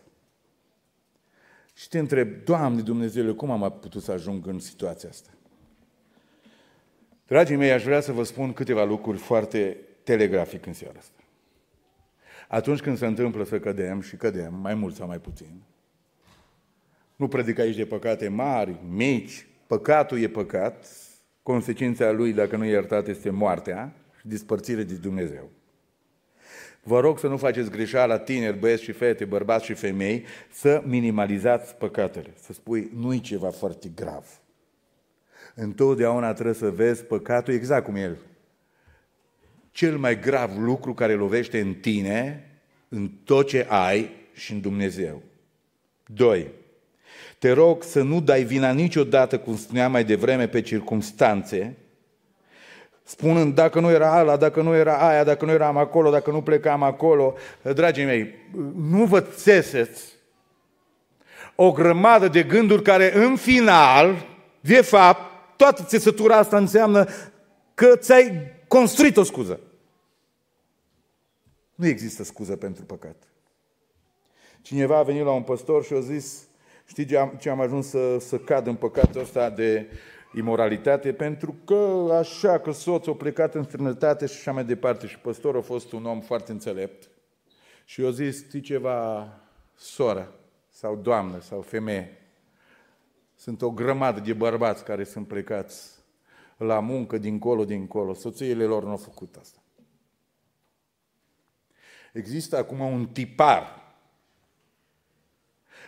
[1.75, 5.31] Și te întreb, Doamne Dumnezeule, cum am putut să ajung în situația asta?
[7.27, 11.20] Dragii mei, aș vrea să vă spun câteva lucruri foarte telegrafic în seara asta.
[12.51, 15.63] Atunci când se întâmplă să cădem și cădem, mai mult sau mai puțin,
[17.17, 20.87] nu predic aici de păcate mari, mici, păcatul e păcat,
[21.43, 25.51] consecința lui, dacă nu e iertat, este moartea și dispărțire de Dumnezeu.
[26.83, 31.77] Vă rog să nu faceți greșeala tineri, băieți și fete, bărbați și femei, să minimalizați
[31.77, 32.33] păcatele.
[32.41, 34.41] Să spui, nu-i ceva foarte grav.
[35.55, 38.17] Întotdeauna trebuie să vezi păcatul exact cum el.
[39.71, 42.51] Cel mai grav lucru care lovește în tine,
[42.89, 45.23] în tot ce ai și în Dumnezeu.
[46.07, 46.47] Doi,
[47.39, 51.77] te rog să nu dai vina niciodată, cum spuneam mai devreme, pe circumstanțe,
[53.03, 56.43] spunând dacă nu era ala, dacă nu era aia, dacă nu eram acolo, dacă nu
[56.43, 57.35] plecam acolo.
[57.63, 58.35] Dragii mei,
[58.77, 60.03] nu vă țeseți
[61.55, 64.27] o grămadă de gânduri care în final,
[64.61, 65.21] de fapt,
[65.57, 67.07] toată țesătura asta înseamnă
[67.75, 69.61] că ți-ai construit o scuză.
[71.75, 73.17] Nu există scuză pentru păcat.
[74.63, 76.47] Cineva a venit la un păstor și a zis,
[76.85, 79.91] știi ce am, ce am ajuns să, să cad în păcatul ăsta de
[80.35, 81.13] imoralitate?
[81.13, 85.07] Pentru că așa că soțul a plecat în străinătate și așa mai departe.
[85.07, 87.11] Și păstorul a fost un om foarte înțelept.
[87.85, 89.29] Și eu zis, știi ceva,
[89.75, 90.35] soră
[90.69, 92.19] sau doamnă sau femeie,
[93.37, 96.00] sunt o grămadă de bărbați care sunt plecați
[96.65, 98.15] la muncă dincolo, dincolo.
[98.15, 99.59] Soțiile lor nu au făcut asta.
[102.13, 103.95] Există acum un tipar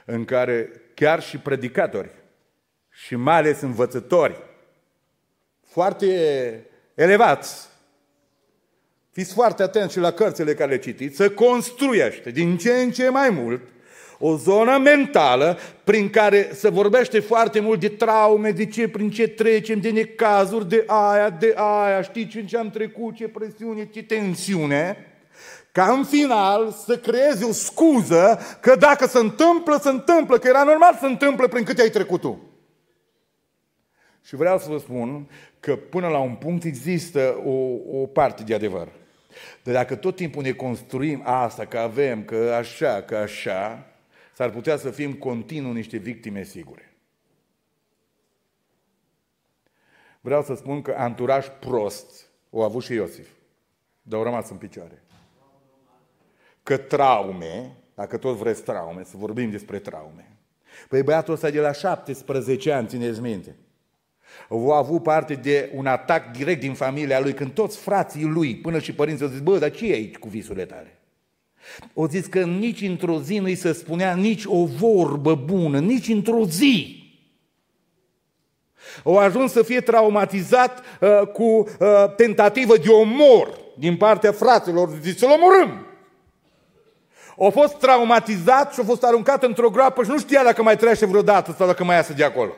[0.05, 2.11] în care chiar și predicatori
[2.91, 4.43] și mai ales învățători
[5.61, 6.07] foarte
[6.95, 7.69] elevați,
[9.11, 13.09] fiți foarte atenți și la cărțile care le citiți, să construiește din ce în ce
[13.09, 13.63] mai mult
[14.25, 19.29] o zonă mentală prin care se vorbește foarte mult de traume, de ce, prin ce
[19.29, 24.97] trecem, de necazuri, de aia, de aia, știi ce am trecut, ce presiune, ce tensiune,
[25.73, 30.63] ca în final să creezi o scuză că dacă se întâmplă, se întâmplă, că era
[30.63, 32.41] normal să se întâmplă prin câte ai trecut tu.
[34.25, 37.53] Și vreau să vă spun că până la un punct există o,
[38.01, 38.89] o parte de adevăr.
[39.63, 43.87] Dar dacă tot timpul ne construim asta, că avem, că așa, că așa,
[44.33, 46.97] s-ar putea să fim continuu niște victime sigure.
[50.21, 53.29] Vreau să spun că anturaj prost o a avut și Iosif,
[54.03, 55.03] dar au rămas în picioare.
[56.63, 60.37] Că traume, dacă tot vreți traume, să vorbim despre traume.
[60.89, 63.57] Păi băiatul ăsta de la 17 ani, țineți minte,
[64.49, 68.79] au avut parte de un atac direct din familia lui, când toți frații lui, până
[68.79, 71.02] și părinții, au zis, bă, dar ce e aici cu visurile tale?
[71.95, 76.45] O zis că nici într-o zi nu-i se spunea nici o vorbă bună, nici într-o
[76.45, 77.03] zi.
[79.05, 81.67] Au ajuns să fie traumatizat uh, cu uh,
[82.17, 85.87] tentativă de omor din partea fraților, zice să-l omorâm.
[87.39, 91.07] A fost traumatizat și a fost aruncat într-o groapă și nu știa dacă mai trece
[91.07, 92.53] vreodată sau dacă mai iasă de acolo.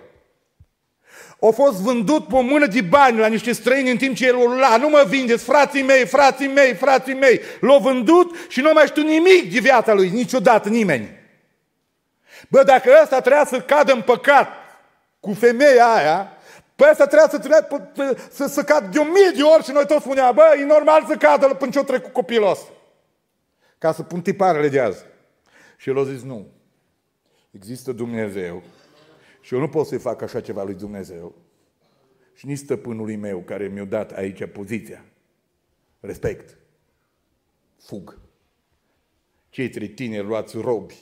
[1.40, 4.36] A fost vândut pe o mână de bani la niște străini în timp ce el
[4.36, 7.40] la, nu mă vindeți, frații mei, frații mei, frații mei.
[7.60, 11.08] L-a vândut și nu mai știu nimic de viața lui, niciodată nimeni.
[12.48, 14.48] Bă, dacă ăsta trebuia să cadă în păcat
[15.20, 16.28] cu femeia aia,
[16.76, 17.66] Păi asta trebuia să, trebuia,
[18.30, 21.04] să, să cadă de o mie de ori și noi toți spuneam, bă, e normal
[21.08, 22.68] să cadă până ce o trec cu copilul ăsta.
[23.78, 25.04] Ca să pun tiparele de azi.
[25.76, 26.46] Și el a zis, nu.
[27.50, 28.62] Există Dumnezeu
[29.44, 31.34] și eu nu pot să-i fac așa ceva lui Dumnezeu.
[32.34, 35.04] Și nici stăpânului meu care mi-a dat aici poziția.
[36.00, 36.58] Respect.
[37.78, 38.18] Fug.
[39.48, 40.94] Cei trei tineri luați robi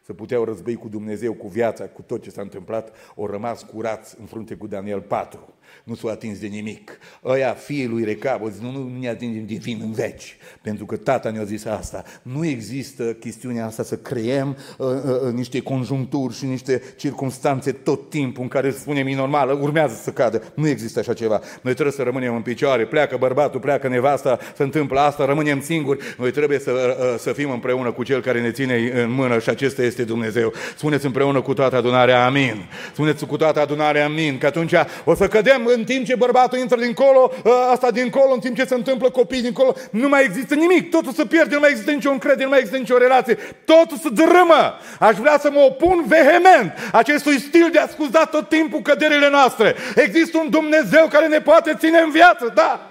[0.00, 4.20] să puteau război cu Dumnezeu, cu viața, cu tot ce s-a întâmplat, au rămas curați
[4.20, 6.98] în frunte cu Daniel 4 nu s-au atins de nimic.
[7.24, 10.96] Ăia, fiii lui Recab, zis, nu, nu ne atingem de vin în veci, pentru că
[10.96, 12.04] tata ne-a zis asta.
[12.22, 14.94] Nu există chestiunea asta să creăm uh, uh,
[15.26, 20.10] uh, niște conjuncturi și niște circunstanțe tot timpul în care spunem e normală, urmează să
[20.10, 20.42] cadă.
[20.54, 21.40] Nu există așa ceva.
[21.62, 25.98] Noi trebuie să rămânem în picioare, pleacă bărbatul, pleacă nevasta, se întâmplă asta, rămânem singuri.
[26.18, 29.48] Noi trebuie să, uh, să fim împreună cu Cel care ne ține în mână și
[29.48, 30.52] acesta este Dumnezeu.
[30.76, 32.68] Spuneți împreună cu toată adunarea, amin.
[32.92, 34.72] Spuneți cu toată adunarea, amin, că atunci
[35.04, 38.64] o să cădem în timp ce bărbatul intră dincolo, ă, asta dincolo, în timp ce
[38.64, 42.10] se întâmplă copii dincolo, nu mai există nimic, totul se pierde, nu mai există nicio
[42.10, 44.78] încredere, nu mai există nicio relație, totul se drămă.
[44.98, 49.74] Aș vrea să mă opun vehement acestui stil de a scuza tot timpul căderile noastre.
[49.94, 52.89] Există un Dumnezeu care ne poate ține în viață, da?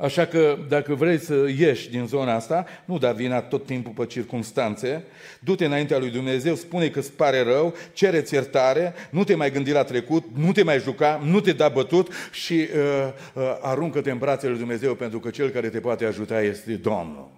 [0.00, 4.06] Așa că dacă vrei să ieși din zona asta, nu da vina tot timpul pe
[4.06, 5.04] circunstanțe,
[5.40, 9.70] du-te înaintea lui Dumnezeu, spune că îți pare rău, cereți iertare, nu te mai gândi
[9.70, 14.18] la trecut, nu te mai juca, nu te da bătut și uh, uh, aruncă-te în
[14.18, 17.30] brațele lui Dumnezeu pentru că cel care te poate ajuta este Domnul.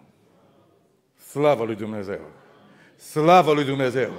[1.30, 2.20] Slavă lui Dumnezeu!
[2.96, 4.10] Slavă lui Dumnezeu!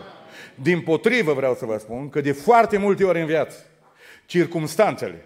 [0.55, 3.65] Din potrivă vreau să vă spun că de foarte multe ori în viață,
[4.25, 5.25] circumstanțele,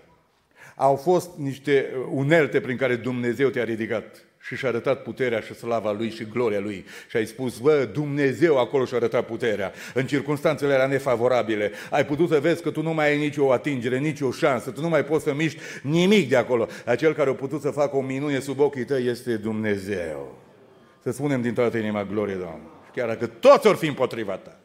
[0.81, 5.91] au fost niște unelte prin care Dumnezeu te-a ridicat și și-a arătat puterea și slava
[5.91, 6.85] Lui și gloria Lui.
[7.09, 9.71] Și ai spus, bă, Dumnezeu acolo și-a arătat puterea.
[9.93, 11.71] În circunstanțele era nefavorabile.
[11.89, 14.89] Ai putut să vezi că tu nu mai ai nicio atingere, nicio șansă, tu nu
[14.89, 16.67] mai poți să miști nimic de acolo.
[16.85, 20.37] Acel care a putut să facă o minune sub ochii tăi este Dumnezeu.
[21.03, 22.65] Să spunem din toată inima, glorie Doamne.
[22.95, 24.59] Chiar dacă toți or fi împotriva ta.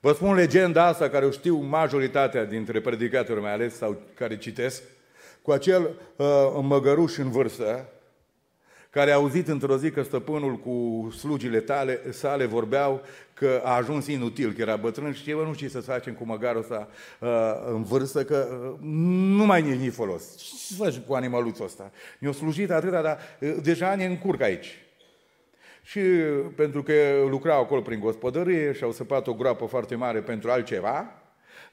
[0.00, 4.82] Vă spun legenda asta care o știu majoritatea dintre predicatori mai ales sau care citesc,
[5.48, 6.26] cu acel uh,
[6.62, 7.88] măgăruș în vârstă,
[8.90, 13.02] care a auzit într-o zi că stăpânul cu slugile tale, sale vorbeau
[13.34, 16.24] că a ajuns inutil, că era bătrân și eu nu știu ce să facem cu
[16.24, 16.88] măgarul ăsta
[17.20, 17.28] uh,
[17.66, 18.78] în vârstă, că uh,
[19.36, 20.36] nu mai e nici folos.
[20.36, 21.90] Ce să facem cu animaluțul ăsta?
[22.18, 24.78] Mi-a slujit atâta, dar uh, deja ani în curc aici.
[25.82, 26.92] Și uh, pentru că
[27.28, 31.12] lucrau acolo prin gospodărie și au săpat o groapă foarte mare pentru altceva,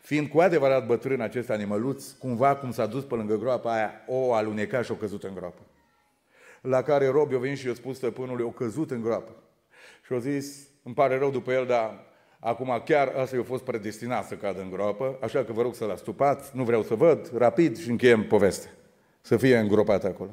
[0.06, 4.34] Fiind cu adevărat bătrân acest animăluț, cumva cum s-a dus pe lângă groapa aia, o
[4.34, 5.62] aluneca și o căzut în groapă.
[6.62, 9.32] La care Rob i-a venit și i-a spus stăpânului, o căzut în groapă.
[10.06, 12.06] Și a zis, îmi pare rău după el, dar
[12.40, 15.92] acum chiar asta i-a fost predestinat să cadă în groapă, așa că vă rog să-l
[15.92, 18.72] astupați, nu vreau să văd, rapid și încheiem povestea.
[19.22, 20.32] Să fie îngropat acolo.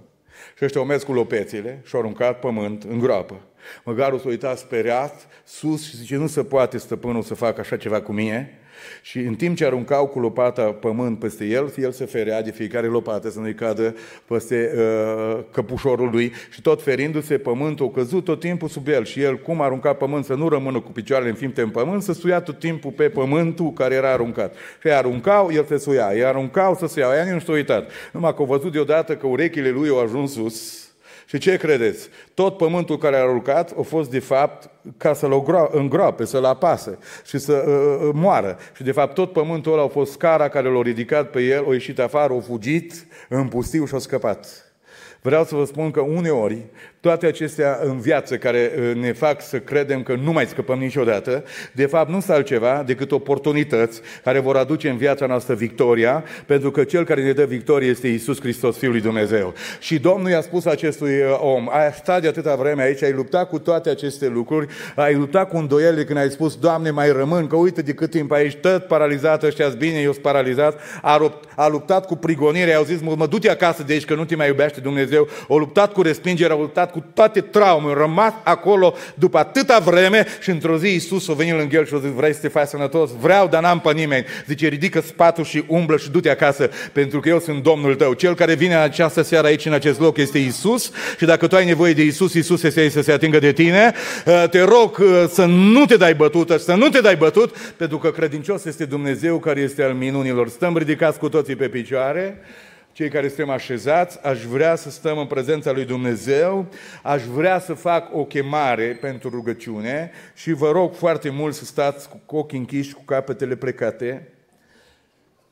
[0.57, 3.41] Și ăștia au mers cu lopețile și au aruncat pământ în groapă.
[3.85, 8.03] Măgarul s-a uitat speriat, sus și zice, nu se poate stăpânul să facă așa ceva
[8.03, 8.57] cu mine.
[9.03, 12.87] Și în timp ce aruncau cu lopata pământ peste el, el se ferea de fiecare
[12.87, 13.95] lopată să nu-i cadă
[14.27, 16.33] peste uh, căpușorul lui.
[16.51, 19.05] Și tot ferindu-se pământul, a căzut tot timpul sub el.
[19.05, 22.41] Și el cum arunca pământ să nu rămână cu picioarele înfimte în pământ, să suia
[22.41, 24.55] tot timpul pe pământul care era aruncat.
[24.55, 27.91] Și îi aruncau, el se suia, îi aruncau să se ia, ea nu s-a uitat.
[28.13, 30.82] Numai că au văzut deodată că urechile lui au ajuns sus,
[31.33, 32.09] și ce credeți?
[32.35, 37.39] Tot pământul care a aruncat a fost de fapt ca să-l îngroape, să-l apase și
[37.39, 38.59] să uh, uh, uh, moară.
[38.77, 41.73] Și de fapt tot pământul ăla a fost scara care l-a ridicat pe el, a
[41.73, 44.73] ieșit afară, a fugit în pustiu și a scăpat.
[45.21, 46.67] Vreau să vă spun că uneori
[47.03, 51.45] toate acestea în viață care uh, ne fac să credem că nu mai scăpăm niciodată,
[51.73, 56.71] de fapt nu sunt altceva decât oportunități care vor aduce în viața noastră victoria, pentru
[56.71, 59.55] că cel care ne dă victorie este Isus Hristos, Fiul lui Dumnezeu.
[59.81, 63.49] Și Domnul i-a spus acestui uh, om, ai stat de atâta vreme aici, ai luptat
[63.49, 67.57] cu toate aceste lucruri, ai luptat cu îndoiele când ai spus, Doamne, mai rămân, că
[67.57, 71.69] uite de cât timp aici, tot paralizat, ăștia bine, eu sunt paralizat, a, rupt, a
[71.69, 74.81] luptat cu prigonirea, au zis, mă, du-te acasă de aici, că nu te mai iubește
[74.81, 79.79] Dumnezeu, a luptat cu respingerea, a luptat cu toate traumele, a rămas acolo după atâta
[79.79, 82.49] vreme și într-o zi Iisus a venit lângă el și a zis, vrei să te
[82.49, 83.11] faci sănătos?
[83.21, 84.25] Vreau, dar n-am pe nimeni.
[84.47, 88.13] Zice, ridică spatul și umblă și du-te acasă, pentru că eu sunt Domnul tău.
[88.13, 91.57] Cel care vine în această seară aici, în acest loc, este Isus și dacă tu
[91.57, 93.93] ai nevoie de Isus, Isus este aici să se atingă de tine.
[94.27, 97.99] Uh, te rog uh, să nu te dai bătut, să nu te dai bătut, pentru
[97.99, 100.49] că credincios este Dumnezeu care este al minunilor.
[100.49, 102.41] Stăm ridicați cu toții pe picioare
[102.93, 106.67] cei care suntem așezați, aș vrea să stăm în prezența lui Dumnezeu,
[107.03, 112.09] aș vrea să fac o chemare pentru rugăciune și vă rog foarte mult să stați
[112.27, 114.29] cu ochii închiși, cu capetele plecate.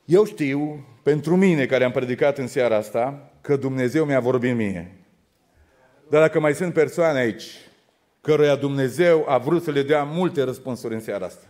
[0.05, 4.91] Eu știu, pentru mine care am predicat în seara asta, că Dumnezeu mi-a vorbit mie.
[6.09, 7.43] Dar dacă mai sunt persoane aici,
[8.21, 11.45] căruia Dumnezeu a vrut să le dea multe răspunsuri în seara asta,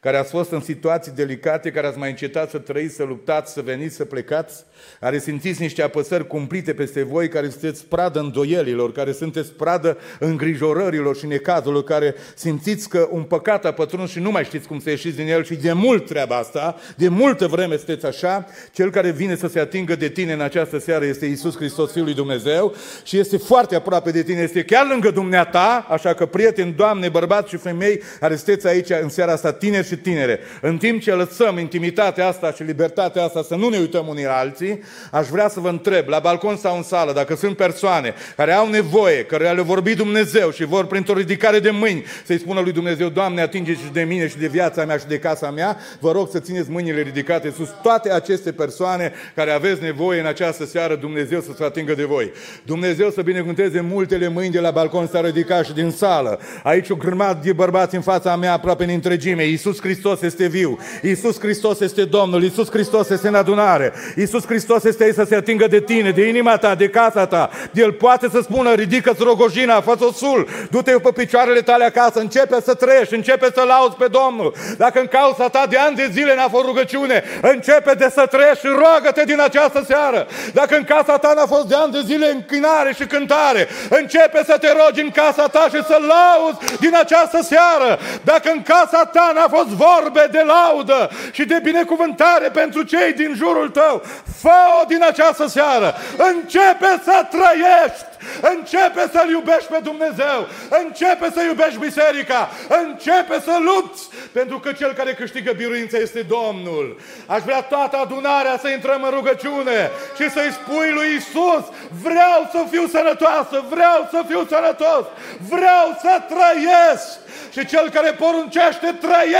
[0.00, 3.60] care ați fost în situații delicate, care ați mai încetat să trăiți, să luptați, să
[3.60, 4.64] veniți, să plecați,
[5.00, 11.16] care simțiți niște apăsări cumplite peste voi, care sunteți pradă îndoielilor, care sunteți pradă îngrijorărilor
[11.16, 14.90] și necazurilor, care simțiți că un păcat a pătruns și nu mai știți cum să
[14.90, 19.10] ieșiți din el și de mult treaba asta, de multă vreme sunteți așa, cel care
[19.10, 22.74] vine să se atingă de tine în această seară este Isus Hristos, Fiul lui Dumnezeu
[23.04, 27.48] și este foarte aproape de tine, este chiar lângă dumneata, așa că prieteni, doamne, bărbați
[27.48, 31.58] și femei, care sunteți aici în seara asta, tineri și tinere, în timp ce lăsăm
[31.58, 35.60] intimitatea asta și libertatea asta să nu ne uităm unii la alții, aș vrea să
[35.60, 39.62] vă întreb, la balcon sau în sală, dacă sunt persoane care au nevoie, care le
[39.62, 43.92] vorbi Dumnezeu și vor printr-o ridicare de mâini să-i spună lui Dumnezeu, Doamne, atinge și
[43.92, 47.00] de mine și de viața mea și de casa mea, vă rog să țineți mâinile
[47.02, 47.68] ridicate sus.
[47.82, 52.32] Toate aceste persoane care aveți nevoie în această seară, Dumnezeu să se atingă de voi.
[52.62, 56.40] Dumnezeu să binecuvânteze multele mâini de la balcon să ridicat și din sală.
[56.62, 59.44] Aici o grămadă de bărbați în fața mea aproape în întregime.
[59.44, 64.46] Iisus Iisus Hristos este viu, Iisus Hristos este Domnul, Iisus Hristos este în adunare, Iisus
[64.46, 67.50] Hristos este aici să se atingă de tine, de inima ta, de casa ta.
[67.72, 72.74] El poate să spună, ridică-ți rogojina, fă-ți sul, du-te pe picioarele tale acasă, începe să
[72.74, 74.54] trăiești, începe să lauzi pe Domnul.
[74.76, 78.66] Dacă în cauza ta de ani de zile n-a fost rugăciune, începe de să trăiești
[78.66, 80.26] și roagă-te din această seară.
[80.52, 84.56] Dacă în casa ta n-a fost de ani de zile închinare și cântare, începe să
[84.60, 87.98] te rogi în casa ta și să lauzi din această seară.
[88.22, 93.34] Dacă în casa ta n-a fost vorbe de laudă și de binecuvântare pentru cei din
[93.36, 94.02] jurul tău.
[94.40, 95.94] Fă-o din această seară.
[96.16, 98.06] Începe să trăiești.
[98.40, 100.46] Începe să-L iubești pe Dumnezeu.
[100.84, 102.50] Începe să iubești biserica.
[102.82, 104.08] Începe să lupți.
[104.32, 107.00] Pentru că cel care câștigă biruința este Domnul.
[107.26, 111.64] Aș vrea toată adunarea să intrăm în rugăciune și să-i spui lui Isus,
[112.02, 115.04] vreau să fiu sănătoasă, vreau să fiu sănătos,
[115.48, 117.18] vreau să trăiesc.
[117.52, 119.38] Și cel care poruncește trăiește